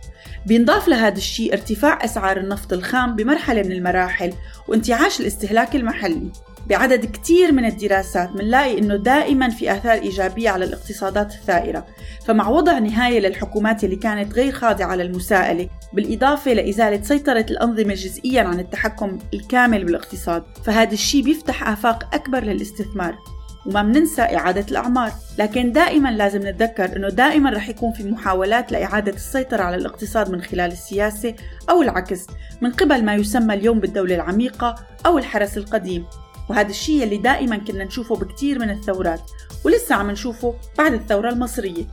[0.46, 4.32] بينضاف لهذا الشيء ارتفاع أسعار النفط الخام بمرحلة من المراحل
[4.68, 6.32] وانتعاش الاستهلاك المحلي.
[6.70, 11.86] بعدد كتير من الدراسات منلاقي إنه دائما في آثار إيجابية على الاقتصادات الثائرة،
[12.26, 18.60] فمع وضع نهاية للحكومات اللي كانت غير خاضعة للمساءله، بالإضافة لإزالة سيطرة الأنظمة جزئيا عن
[18.60, 23.18] التحكم الكامل بالاقتصاد، فهذا الشيء بيفتح آفاق أكبر للاستثمار،
[23.66, 25.12] وما بننسى إعادة الأعمار.
[25.38, 30.42] لكن دائما لازم نتذكر أنه دائما رح يكون في محاولات لإعادة السيطرة على الاقتصاد من
[30.42, 31.34] خلال السياسة
[31.70, 32.26] أو العكس
[32.60, 34.74] من قبل ما يسمى اليوم بالدولة العميقة
[35.06, 36.06] أو الحرس القديم.
[36.50, 39.20] وهذا الشيء اللي دائما كنا نشوفه بكتير من الثورات
[39.64, 41.84] ولسه عم نشوفه بعد الثورة المصرية.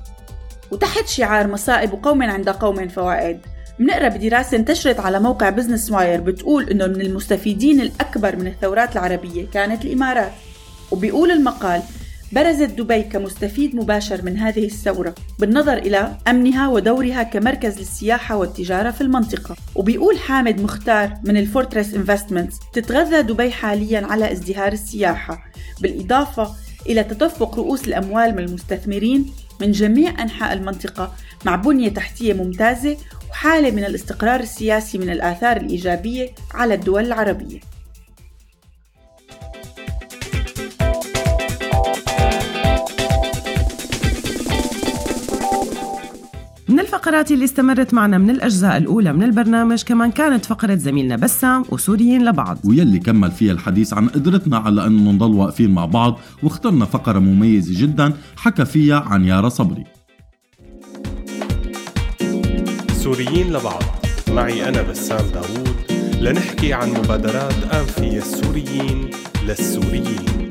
[0.72, 3.40] وتحت شعار مصائب قوم عند قوم فوائد.
[3.80, 9.48] بنقرا بدراسة انتشرت على موقع بزنس واير بتقول إنه من المستفيدين الأكبر من الثورات العربية
[9.54, 10.32] كانت الإمارات.
[10.92, 11.82] وبيقول المقال
[12.32, 19.02] برزت دبي كمستفيد مباشر من هذه الثورة بالنظر إلى أمنها ودورها كمركز للسياحة والتجارة في
[19.02, 19.56] المنطقة.
[19.76, 25.44] وبيقول حامد مختار من الفورتريس إنفستمنتس تتغذى دبي حاليا على ازدهار السياحة.
[25.82, 26.56] بالإضافة
[26.86, 31.14] إلى تدفق رؤوس الأموال من المستثمرين من جميع أنحاء المنطقة
[31.46, 32.98] مع بنية تحتية ممتازة
[33.30, 37.60] وحالة من الاستقرار السياسي من الآثار الإيجابية على الدول العربية.
[47.08, 52.26] الفقرات اللي استمرت معنا من الأجزاء الأولى من البرنامج كمان كانت فقرة زميلنا بسام وسوريين
[52.26, 52.58] لبعض.
[52.64, 57.82] ويلي كمل فيها الحديث عن قدرتنا على أنه نضل واقفين مع بعض واخترنا فقرة مميزة
[57.82, 59.84] جدا حكى فيها عن يارا صبري.
[62.94, 63.84] سوريين لبعض.
[64.32, 65.76] معي أنا بسام داوود
[66.22, 69.10] لنحكي عن مبادرات أنفية السوريين
[69.48, 70.50] للسوريين.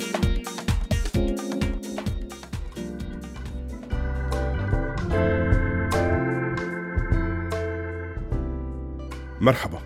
[9.47, 9.79] مرحبا.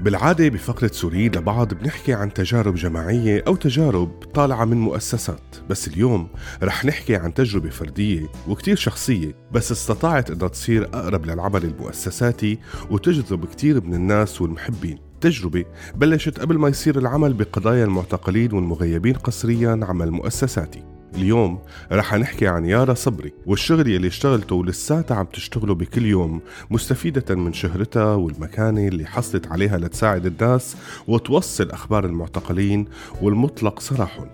[0.00, 6.28] بالعادة بفقرة سوريين لبعض بنحكي عن تجارب جماعية أو تجارب طالعة من مؤسسات بس اليوم
[6.62, 12.58] رح نحكي عن تجربة فردية وكتير شخصية بس استطاعت أنها تصير أقرب للعمل المؤسساتي
[12.90, 14.98] وتجذب كتير من الناس والمحبين.
[15.20, 20.97] تجربة بلشت قبل ما يصير العمل بقضايا المعتقلين والمغيبين قسريا عمل مؤسساتي.
[21.14, 21.58] اليوم
[21.92, 26.40] رح نحكي عن يارا صبري والشغل يلي اشتغلته ولساتها عم تشتغله بكل يوم
[26.70, 32.84] مستفيدة من شهرتها والمكانة اللي حصلت عليها لتساعد الناس وتوصل أخبار المعتقلين
[33.22, 34.28] والمطلق سراحهم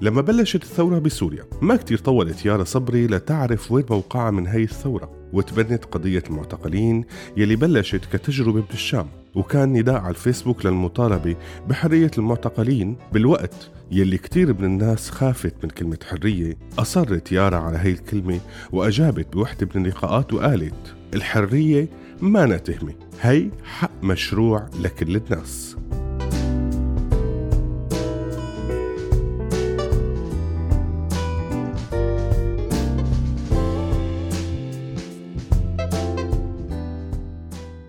[0.00, 5.10] لما بلشت الثورة بسوريا ما كتير طولت يارا صبري لتعرف وين موقعها من هي الثورة
[5.32, 7.04] وتبنت قضية المعتقلين
[7.36, 9.06] يلي بلشت كتجربة بالشام
[9.36, 11.36] وكان نداء على الفيسبوك للمطالبة
[11.68, 17.90] بحرية المعتقلين بالوقت يلي كتير من الناس خافت من كلمة حرية أصرت يارا على هي
[17.90, 18.40] الكلمة
[18.72, 21.88] وأجابت بوحدة من اللقاءات وقالت الحرية
[22.20, 25.75] ما تهمة هي حق مشروع لكل الناس.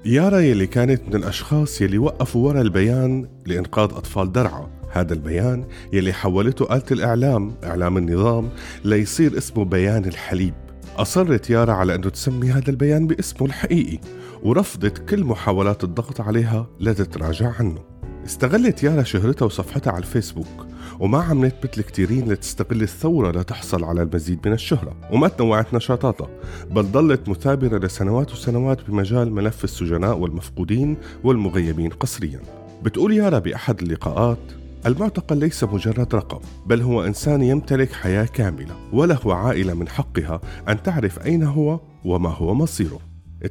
[0.08, 4.68] يارا يلي كانت من الأشخاص يلي وقفوا ورا البيان لإنقاذ أطفال درعا.
[4.92, 8.50] هذا البيان يلي حولته آلة الإعلام إعلام النظام
[8.86, 10.54] ليصير اسمه بيان الحليب.
[10.98, 14.00] أصرت يارا على أنه تسمي هذا البيان باسمه الحقيقي
[14.44, 17.80] ورفضت كل محاولات الضغط عليها لتتراجع عنه.
[18.26, 20.67] استغلت يارا شهرتها وصفحتها على الفيسبوك.
[21.00, 26.28] وما عملت مثل كتيرين لتستغل الثورة لتحصل على المزيد من الشهرة وما تنوعت نشاطاتها
[26.72, 32.42] بل ظلت مثابرة لسنوات وسنوات بمجال ملف السجناء والمفقودين والمغيبين قسريا.
[32.84, 34.38] بتقول يارا بأحد اللقاءات
[34.86, 40.84] المعتقل ليس مجرد رقم بل هو إنسان يمتلك حياة كاملة وله عائلة من حقها أن
[40.84, 43.00] تعرف أين هو وما هو مصيره.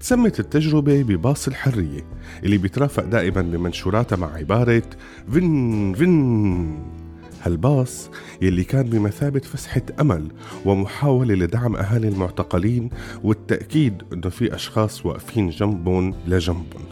[0.00, 2.04] تسمت التجربة بباص الحرية
[2.44, 4.82] اللي بيترافق دائما بمنشوراتها مع عبارة
[5.28, 7.05] فن فن.
[7.46, 8.10] هالباص
[8.42, 10.28] يلي كان بمثابة فسحة أمل
[10.64, 12.90] ومحاولة لدعم أهالي المعتقلين
[13.24, 16.84] والتأكيد أنه في أشخاص واقفين جنبهم لجنبهم.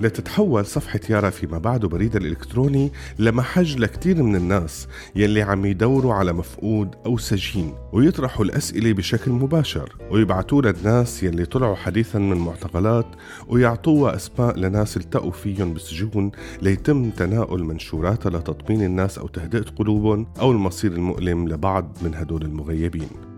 [0.00, 6.32] لتتحول صفحة يارا فيما بعد بريد الإلكتروني لمحج لكتير من الناس يلي عم يدوروا على
[6.32, 9.96] مفقود أو سجين ويطرحوا الأسئلة بشكل مباشر.
[10.10, 13.06] ويبعتوا للناس يلي طلعوا حديثا من معتقلات
[13.48, 16.30] ويعطوها أسماء لناس التقوا فيهم بالسجون
[16.62, 23.29] ليتم تناول منشوراتها لتطمين الناس أو تهدئة قلوبهم أو المصير المؤلم لبعض من هدول المغيبين.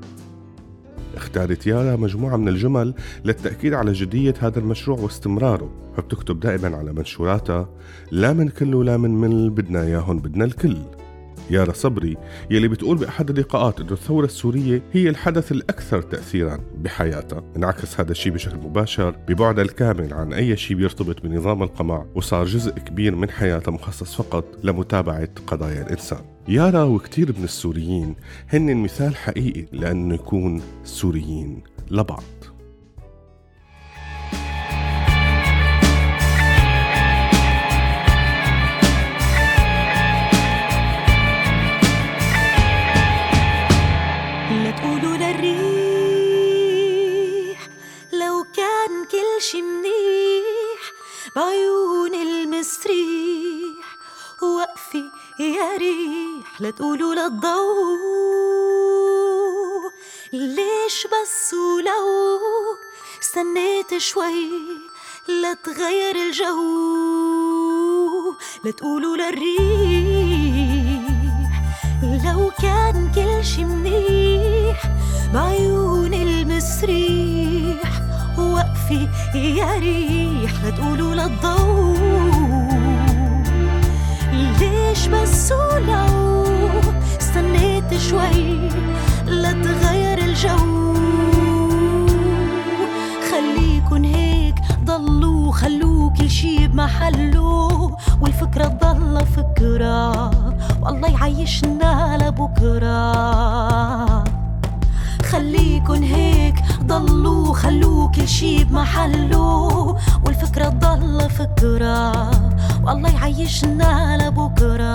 [1.17, 2.95] اختارت يارا مجموعة من الجمل
[3.25, 7.69] للتأكيد على جدية هذا المشروع واستمراره فبتكتب دائما على منشوراتها
[8.11, 10.77] لا من كل ولا من مل بدنا اياهم بدنا الكل.
[11.51, 12.17] يارا صبري
[12.51, 17.43] يلي بتقول بأحد اللقاءات أنه الثورة السورية هي الحدث الأكثر تأثيرا بحياتها.
[17.57, 22.73] انعكس هذا الشيء بشكل مباشر ببعدها الكامل عن أي شيء بيرتبط بنظام القمع وصار جزء
[22.73, 26.32] كبير من حياتها مخصص فقط لمتابعة قضايا الإنسان.
[26.49, 28.17] يارا وكتير من السوريين
[28.49, 32.23] هن مثال حقيقي لأنه يكون سوريين لبعض.
[44.51, 45.59] لا تقولوا للريح
[48.13, 50.93] لو كان كل شي منيح
[51.37, 53.87] بعيون المسريح
[54.43, 55.03] وقفي
[55.39, 57.99] يا ريح لا تقولوا للضوء
[60.33, 62.29] ليش بس ولو
[63.23, 64.51] استنيت شوي
[65.29, 66.59] لا تغير الجو؟
[68.65, 71.03] لا تقولوا للريح
[72.03, 74.83] لو كان كل شي منيح
[75.35, 77.93] بعيون المسريح.
[78.39, 82.82] وقفي يا ريح لا تقولوا للضوء
[84.93, 86.45] ليش بس ولو
[87.21, 88.69] استنيت شوي
[89.27, 90.93] لا تغير الجو.
[93.31, 97.97] خليكن هيك ضلوا خلوا كل شي بمحله.
[98.21, 100.31] والفكرة تضل فكرة
[100.83, 103.03] والله يعيشنا لبكرة.
[107.63, 112.31] ضلوا خلوا كل شي بمحله والفكرة تضل فكرة.
[112.85, 114.93] والله يعيشنا لبكرة.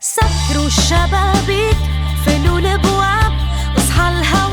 [0.00, 1.76] سكروا الشبابيك
[2.24, 3.32] فلوا الأبواب
[3.76, 4.45] واصحى الهوا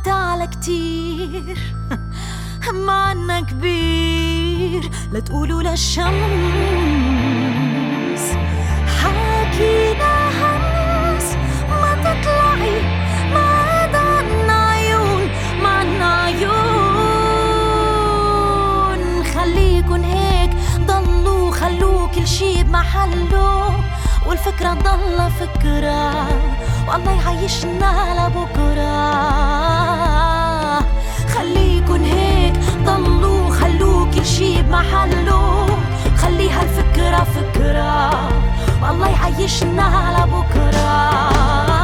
[0.04, 1.58] ما تعلى كتير.
[2.72, 4.90] معنا كبير.
[5.12, 6.10] لا تقولوا للشمس.
[9.00, 11.36] حاكينا همس
[11.70, 12.80] ما تطلعي.
[13.34, 15.22] ما عاد عنا عيون.
[15.62, 16.50] ما عنا عيون.
[19.24, 20.50] خليكن هيك.
[20.86, 23.84] ضلوا خلوا كل شي بمحله.
[24.26, 26.59] والفكرة ضل فكرة.
[26.90, 29.00] والله يعيشنا لبكرة.
[31.34, 35.66] خليكن هيك ضلوا خلوا كل شي بمحله.
[36.16, 38.10] خليها الفكرة فكرة.
[38.82, 39.88] والله يعيشنا
[40.18, 41.79] لبكرة.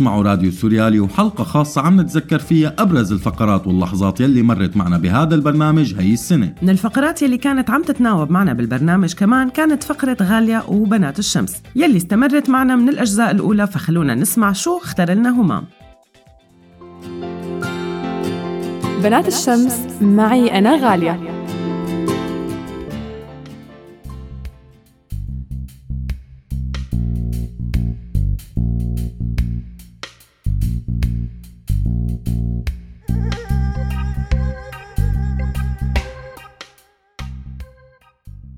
[0.00, 5.34] تسمعوا راديو سوريالي وحلقة خاصة عم نتذكر فيها أبرز الفقرات واللحظات يلي مرت معنا بهذا
[5.34, 6.54] البرنامج هي السنة.
[6.62, 11.96] من الفقرات يلي كانت عم تتناوب معنا بالبرنامج كمان كانت فقرة غالية وبنات الشمس يلي
[11.96, 15.64] استمرت معنا من الأجزاء الأولى فخلونا نسمع شو اختار لنا همام.
[19.02, 21.39] بنات الشمس معي أنا غالية.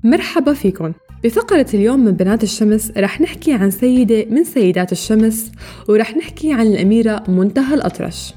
[0.05, 0.93] مرحبا فيكم.
[1.23, 5.51] بفقرة اليوم من بنات الشمس رح نحكي عن سيدة من سيدات الشمس
[5.89, 8.33] ورح نحكي عن الأميرة منتهى الأطرش.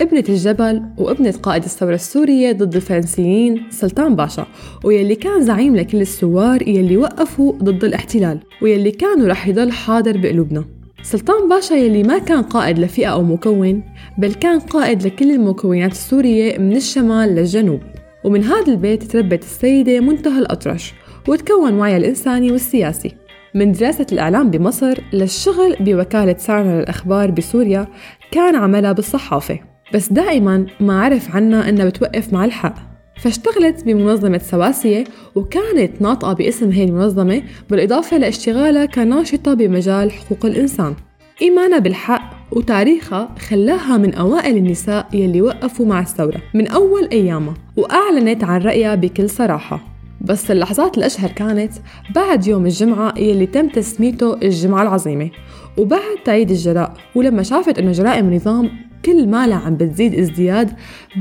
[0.00, 4.46] ابنة الجبل وابنة قائد الثورة السورية ضد الفرنسيين سلطان باشا
[4.84, 10.64] ويلي كان زعيم لكل الثوار يلي وقفوا ضد الاحتلال ويلي كانوا رح يضل حاضر بقلوبنا.
[11.02, 13.82] سلطان باشا يلي ما كان قائد لفئة أو مكون
[14.18, 17.80] بل كان قائد لكل المكونات السورية من الشمال للجنوب.
[18.24, 20.94] ومن هذا البيت تربت السيدة منتهى الأطرش
[21.28, 23.12] وتكون وعيها الإنساني والسياسي.
[23.54, 27.86] من دراسة الإعلام بمصر للشغل بوكالة سارنا للأخبار بسوريا
[28.30, 29.58] كان عملها بالصحافة.
[29.94, 32.74] بس دائما ما عرف عنها إنها بتوقف مع الحق.
[33.16, 35.04] فاشتغلت بمنظمة سواسية
[35.34, 40.94] وكانت ناطقة باسم هي المنظمة بالإضافة لاشتغالها كناشطة بمجال حقوق الإنسان.
[41.42, 48.44] إيمانها بالحق وتاريخها خلاها من أوائل النساء يلي وقفوا مع الثورة من أول أيامها وأعلنت
[48.44, 49.91] عن رأيها بكل صراحة.
[50.24, 51.72] بس اللحظات الأشهر كانت
[52.14, 55.30] بعد يوم الجمعة يلي تم تسميته الجمعة العظيمة.
[55.76, 58.70] وبعد تعيد الجلاء ولما شافت إنه جرائم النظام
[59.04, 60.70] كل ما لا عم بتزيد ازدياد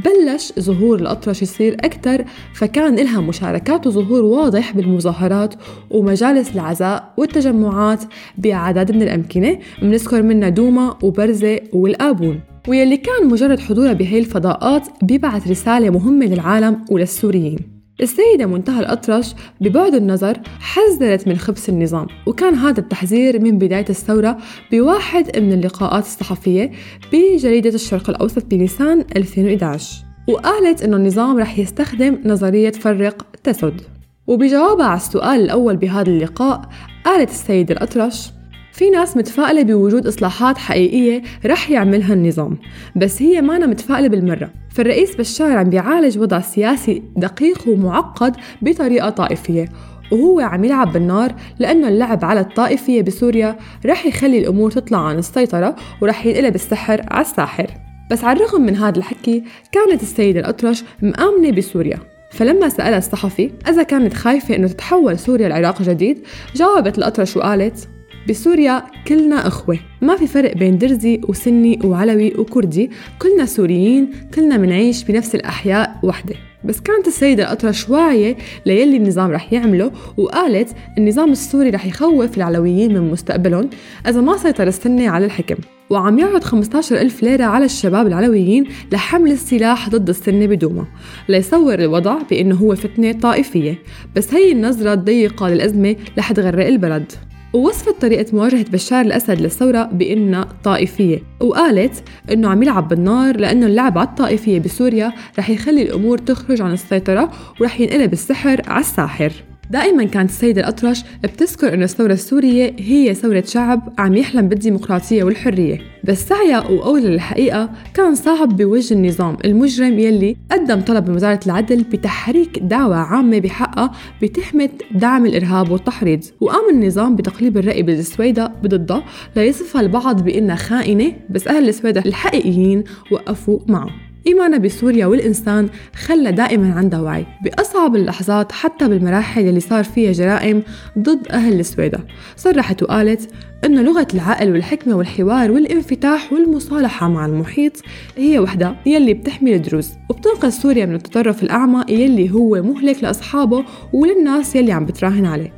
[0.05, 5.53] بلش ظهور الأطرش يصير أكثر فكان لها مشاركات وظهور واضح بالمظاهرات
[5.89, 8.03] ومجالس العزاء والتجمعات
[8.37, 12.39] بعدد من الأمكنة بنذكر منها دوما وبرزة والآبون.
[12.67, 17.80] ويلي كان مجرد حضورها بهي الفضاءات بيبعث رسالة مهمة للعالم وللسوريين.
[18.01, 24.37] السيدة منتهى الأطرش ببعد النظر حذرت من خبث النظام وكان هذا التحذير من بداية الثورة
[24.71, 26.71] بواحد من اللقاءات الصحفية
[27.13, 33.81] بجريدة الشرق الأوسط بنيسان 2011 وقالت إنه النظام رح يستخدم نظرية فرق تسد.
[34.27, 36.61] وبجوابها على السؤال الأول بهذا اللقاء
[37.05, 38.31] قالت السيدة الأطرش
[38.81, 42.57] في ناس متفائلة بوجود إصلاحات حقيقية رح يعملها النظام
[42.95, 44.49] بس هي مانا متفائلة بالمرة.
[44.69, 49.65] فالرئيس بشار عم بيعالج وضع سياسي دقيق ومعقد بطريقة طائفية
[50.11, 53.55] وهو عم يلعب بالنار لأنه اللعب على الطائفية بسوريا
[53.85, 57.67] رح يخلي الأمور تطلع عن السيطرة ورح ينقلب السحر على الساحر.
[58.11, 61.97] بس على الرغم من هذا الحكي كانت السيدة الأطرش مآمنة بسوريا.
[62.31, 66.17] فلما سألها الصحفي إذا كانت خايفة إنه تتحول سوريا لعراق جديد
[66.55, 67.89] جاوبت الأطرش وقالت
[68.29, 69.79] بسوريا كلنا أخوة.
[70.01, 72.89] ما في فرق بين درزي وسني وعلوي وكردي.
[73.19, 76.35] كلنا سوريين كلنا منعيش بنفس الأحياء وحدة.
[76.63, 82.93] بس كانت السيدة الأطرش واعية ليلي النظام رح يعمله وقالت النظام السوري رح يخوف العلويين
[82.93, 83.69] من مستقبلهم
[84.07, 85.55] إذا ما سيطر السنة على الحكم.
[85.89, 90.85] وعم يعرض 15 ألف ليرة على الشباب العلويين لحمل السلاح ضد السنة بدوما
[91.29, 93.79] ليصور الوضع بأنه هو فتنة طائفية.
[94.15, 97.11] بس هي النظرة الضيقة للأزمة رح تغرق البلد.
[97.53, 103.97] ووصفت طريقة مواجهة بشار الأسد للثورة بأنها طائفية وقالت أنه عم يلعب بالنار لأنه اللعب
[103.97, 109.33] على الطائفية بسوريا رح يخلي الأمور تخرج عن السيطرة ورح ينقلب السحر على الساحر.
[109.71, 115.79] دائما كانت السيدة الأطرش بتذكر أن الثورة السورية هي ثورة شعب عم يحلم بالديمقراطية والحرية.
[116.03, 121.83] بس سعيها وقولها للحقيقة كان صعب بوجه النظام المجرم يلي قدم طلب من وزارة العدل
[121.83, 123.91] بتحريك دعوة عامة بحقها
[124.21, 126.23] بتهمة دعم الإرهاب والتحريض.
[126.41, 129.03] وقام النظام بتقليب الرأي بالسويدة بضدها
[129.35, 134.10] ليصفها البعض بأنها خائنة بس أهل السويدة الحقيقيين وقفوا معه.
[134.27, 135.69] إيمانها بسوريا والإنسان
[136.05, 140.63] خلى دائما عندها وعي بأصعب اللحظات حتى بالمراحل اللي صار فيها جرائم
[140.99, 141.99] ضد أهل السويدة.
[142.35, 143.31] صرحت وقالت
[143.65, 147.81] إنه لغة العقل والحكمة والحوار والانفتاح والمصالحة مع المحيط
[148.17, 154.55] هي وحدة يلي بتحمي الدروز وبتنقذ سوريا من التطرف الأعمى يلي هو مهلك لأصحابه وللناس
[154.55, 155.53] يلي عم بتراهن عليه.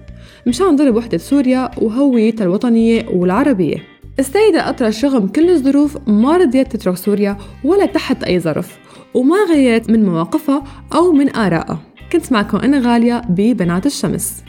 [0.47, 3.92] مشان ضرب وحدة سوريا وهويتها الوطنية والعربية.
[4.19, 8.79] السيدة أطرش رغم كل الظروف ما رضيت تترك سوريا ولا تحت أي ظرف
[9.13, 10.63] وما غيرت من مواقفها
[10.95, 11.79] أو من آرائها.
[12.11, 14.43] كنت معكم أنا غالية ببنات الشمس.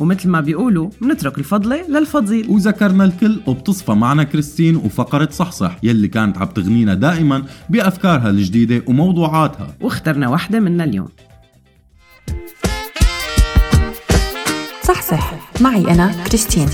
[0.00, 2.50] ومثل ما بيقولوا منترك الفضلة للفضيل.
[2.50, 9.74] وذكرنا الكل وبتصفى معنا كريستين وفقرة صحصح يلي كانت عم تغنينا دائما بأفكارها الجديدة وموضوعاتها.
[9.80, 11.08] واخترنا واحدة منا اليوم.
[14.82, 16.68] صحصح معي أنا كريستين.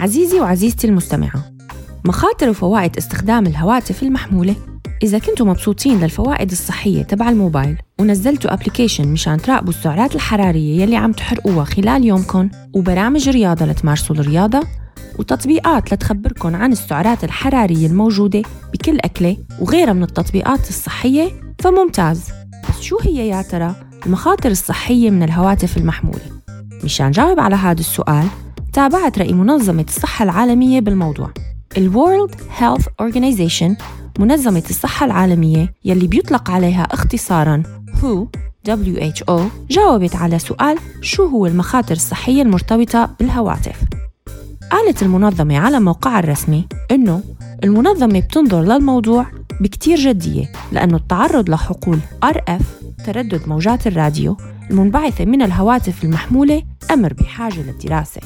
[0.00, 1.44] عزيزي وعزيزتي المستمعة.
[2.04, 4.56] مخاطر وفوائد استخدام الهواتف المحمولة.
[5.02, 11.12] إذا كنتوا مبسوطين للفوائد الصحية تبع الموبايل ونزلتوا ابلكيشن مشان تراقبوا السعرات الحرارية يلي عم
[11.12, 14.60] تحرقوها خلال يومكم وبرامج رياضة لتمارسوا الرياضة
[15.18, 22.24] وتطبيقات لتخبركن عن السعرات الحرارية الموجودة بكل أكلة وغيرها من التطبيقات الصحية فممتاز.
[22.68, 23.74] بس شو هي يا ترى
[24.06, 26.24] المخاطر الصحية من الهواتف المحمولة؟
[26.84, 28.26] مشان جاوب على هذا السؤال
[28.72, 31.30] تابعت رأي منظمة الصحة العالمية بالموضوع.
[31.76, 33.82] ال World Health Organization
[34.18, 37.62] منظمة الصحة العالمية يلي بيطلق عليها اختصاراً
[38.02, 38.26] WHO
[38.68, 39.40] WHO
[39.70, 43.80] جاوبت على سؤال شو هو المخاطر الصحية المرتبطة بالهواتف؟
[44.70, 47.22] قالت المنظمة على موقعها الرسمي إنه
[47.64, 49.26] المنظمة بتنظر للموضوع
[49.60, 52.62] بكتير جدية لأنه التعرض لحقول RF
[53.06, 54.36] تردد موجات الراديو
[54.70, 58.20] المنبعثة من الهواتف المحمولة أمر بحاجة للدراسة.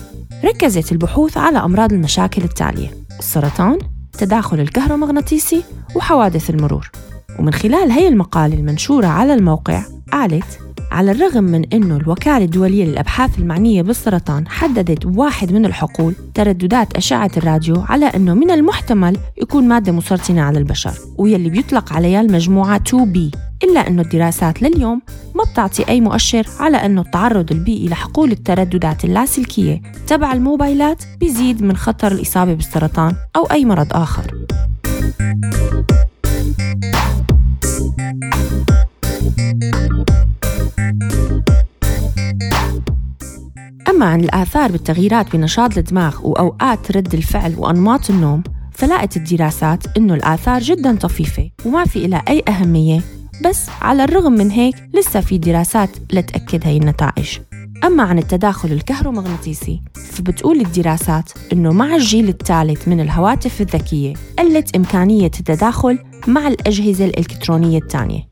[0.44, 3.78] ركزت البحوث على أمراض المشاكل التالية السرطان،
[4.14, 5.62] التداخل الكهرومغناطيسي
[5.96, 6.90] وحوادث المرور.
[7.38, 10.58] ومن خلال هي المقالة المنشورة على الموقع قالت
[10.94, 17.30] على الرغم من أنه الوكالة الدولية للأبحاث المعنية بالسرطان حددت واحد من الحقول ترددات أشعة
[17.36, 23.18] الراديو على أنه من المحتمل يكون مادة مسرطنة على البشر ويلي بيطلق عليها المجموعة 2B
[23.64, 25.02] إلا أنه الدراسات لليوم
[25.34, 31.76] ما بتعطي أي مؤشر على أنه التعرض البيئي لحقول الترددات اللاسلكية تبع الموبايلات بيزيد من
[31.76, 34.34] خطر الإصابة بالسرطان أو أي مرض آخر.
[44.06, 50.96] عن الآثار بالتغييرات بنشاط الدماغ وأوقات رد الفعل وأنماط النوم فلقت الدراسات إنه الآثار جدا
[50.96, 53.00] طفيفة وما في إلها أي أهمية
[53.44, 57.38] بس على الرغم من هيك لسه في دراسات لتأكد هاي النتائج.
[57.84, 65.26] أما عن التداخل الكهرومغناطيسي فبتقول الدراسات إنه مع الجيل الثالث من الهواتف الذكية قلت إمكانية
[65.26, 68.28] التداخل مع الأجهزة الإلكترونية الثانية.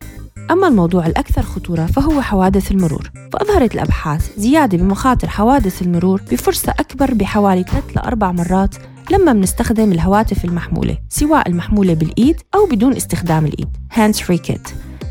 [0.53, 7.15] أما الموضوع الأكثر خطورة فهو حوادث المرور فأظهرت الأبحاث زيادة بمخاطر حوادث المرور بفرصة أكبر
[7.15, 8.75] بحوالي 3 ل 4 مرات
[9.11, 14.71] لما بنستخدم الهواتف المحمولة سواء المحمولة بالإيد أو بدون استخدام الإيد hands free kit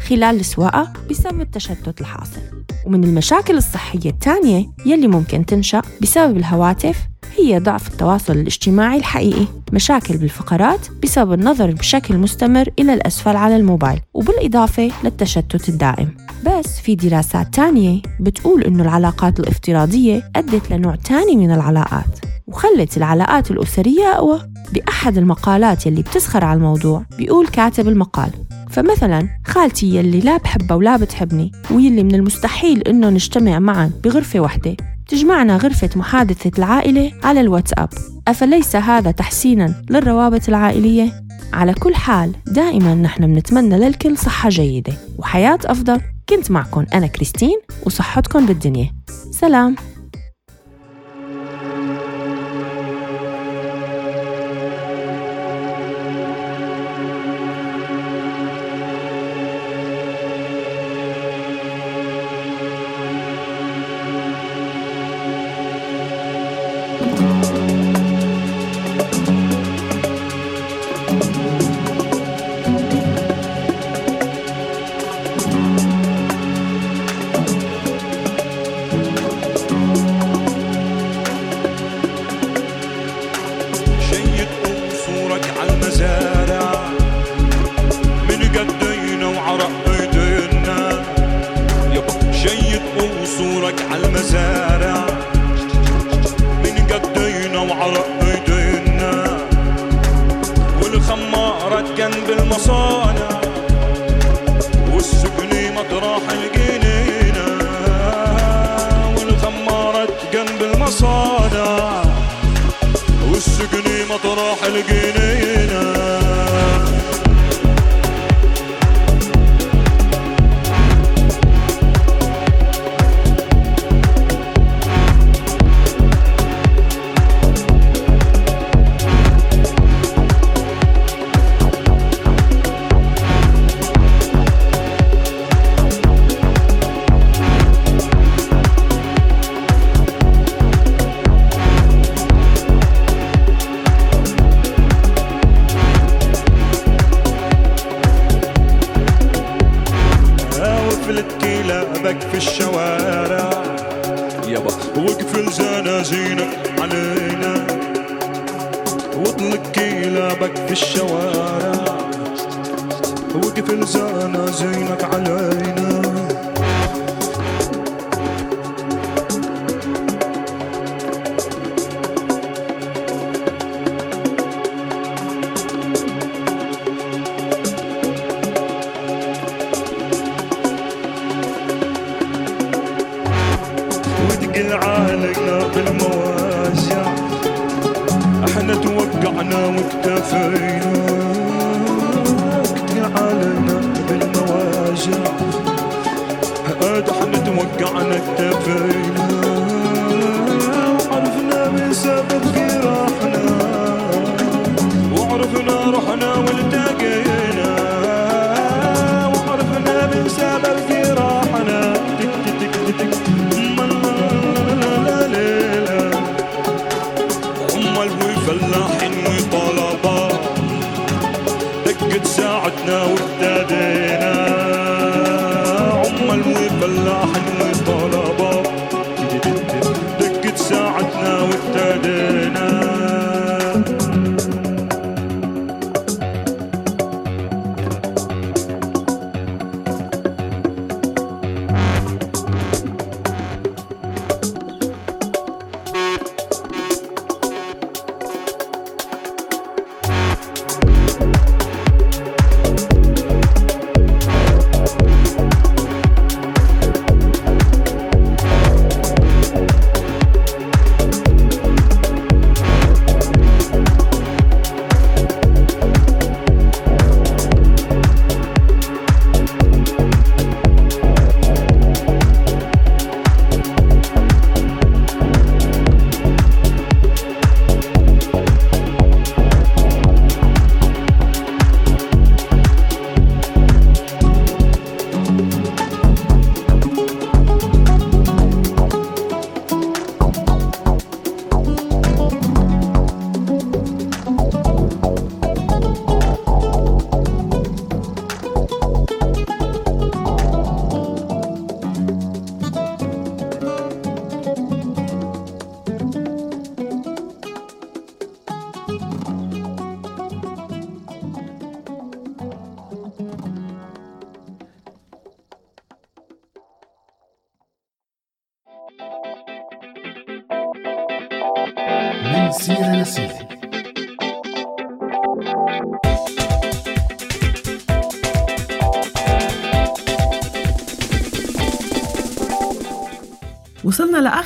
[0.09, 2.41] خلال السواقة بسبب التشتت الحاصل.
[2.85, 9.45] ومن المشاكل الصحية الثانية يلي ممكن تنشأ بسبب الهواتف هي ضعف التواصل الاجتماعي الحقيقي.
[9.73, 16.09] مشاكل بالفقرات بسبب النظر بشكل مستمر إلى الأسفل على الموبايل وبالإضافة للتشتت الدائم.
[16.45, 23.51] بس في دراسات تانية بتقول إنه العلاقات الافتراضية أدت لنوع تاني من العلاقات وخلت العلاقات
[23.51, 24.39] الأسرية أقوى.
[24.73, 28.29] بأحد المقالات يلي بتسخر على الموضوع بيقول كاتب المقال
[28.69, 34.77] فمثلا خالتي يلي لا بحبها ولا بتحبني ويلي من المستحيل إنه نجتمع معا بغرفة وحدة
[35.11, 37.89] تجمعنا غرفة محادثة العائلة على الواتساب.
[38.27, 41.23] أفليس هذا تحسينا للروابط العائلية؟
[41.53, 46.01] على كل حال دائما نحن بنتمنى للكل صحة جيدة وحياة أفضل.
[46.29, 48.93] كنت معكم أنا كريستين وصحتكم بالدنيا.
[49.31, 49.75] سلام.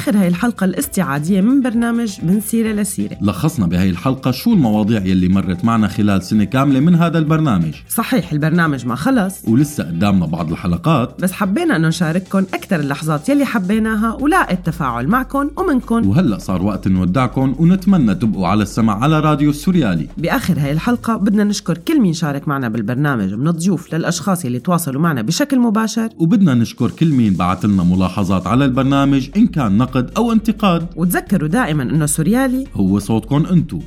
[0.05, 3.17] لآخر هاي الحلقة الاستعادية من برنامج من سيرة لسيرة.
[3.21, 7.73] لخصنا بهي الحلقة شو المواضيع يلي مرت معنا خلال سنة كاملة من هذا البرنامج.
[7.89, 9.41] صحيح البرنامج ما خلص.
[9.47, 11.21] ولسه قدامنا بعض الحلقات.
[11.21, 16.87] بس حبينا إنه نشارككم أكثر اللحظات يلي حبيناها ولاقي التفاعل معكم ومنكم وهلأ صار وقت
[16.87, 20.07] نودعكم ونتمنى تبقوا على السمع على راديو السوريالي.
[20.17, 25.01] بآخر هاي الحلقة بدنا نشكر كل مين شارك معنا بالبرنامج من الضيوف للأشخاص يلي تواصلوا
[25.01, 26.09] معنا بشكل مباشر.
[26.17, 30.87] وبدنا نشكر كل مين بعت لنا ملاحظات على البرنامج إن كان نقد أو انتقاد.
[30.95, 32.67] وتذكروا دائما إنه سوريالي.
[32.73, 33.79] هو صوتكم أنتو.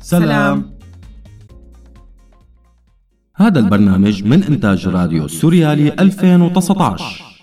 [0.00, 0.76] سلام, سلام.
[3.36, 7.35] هذا البرنامج من إنتاج راديو سوريالي 2019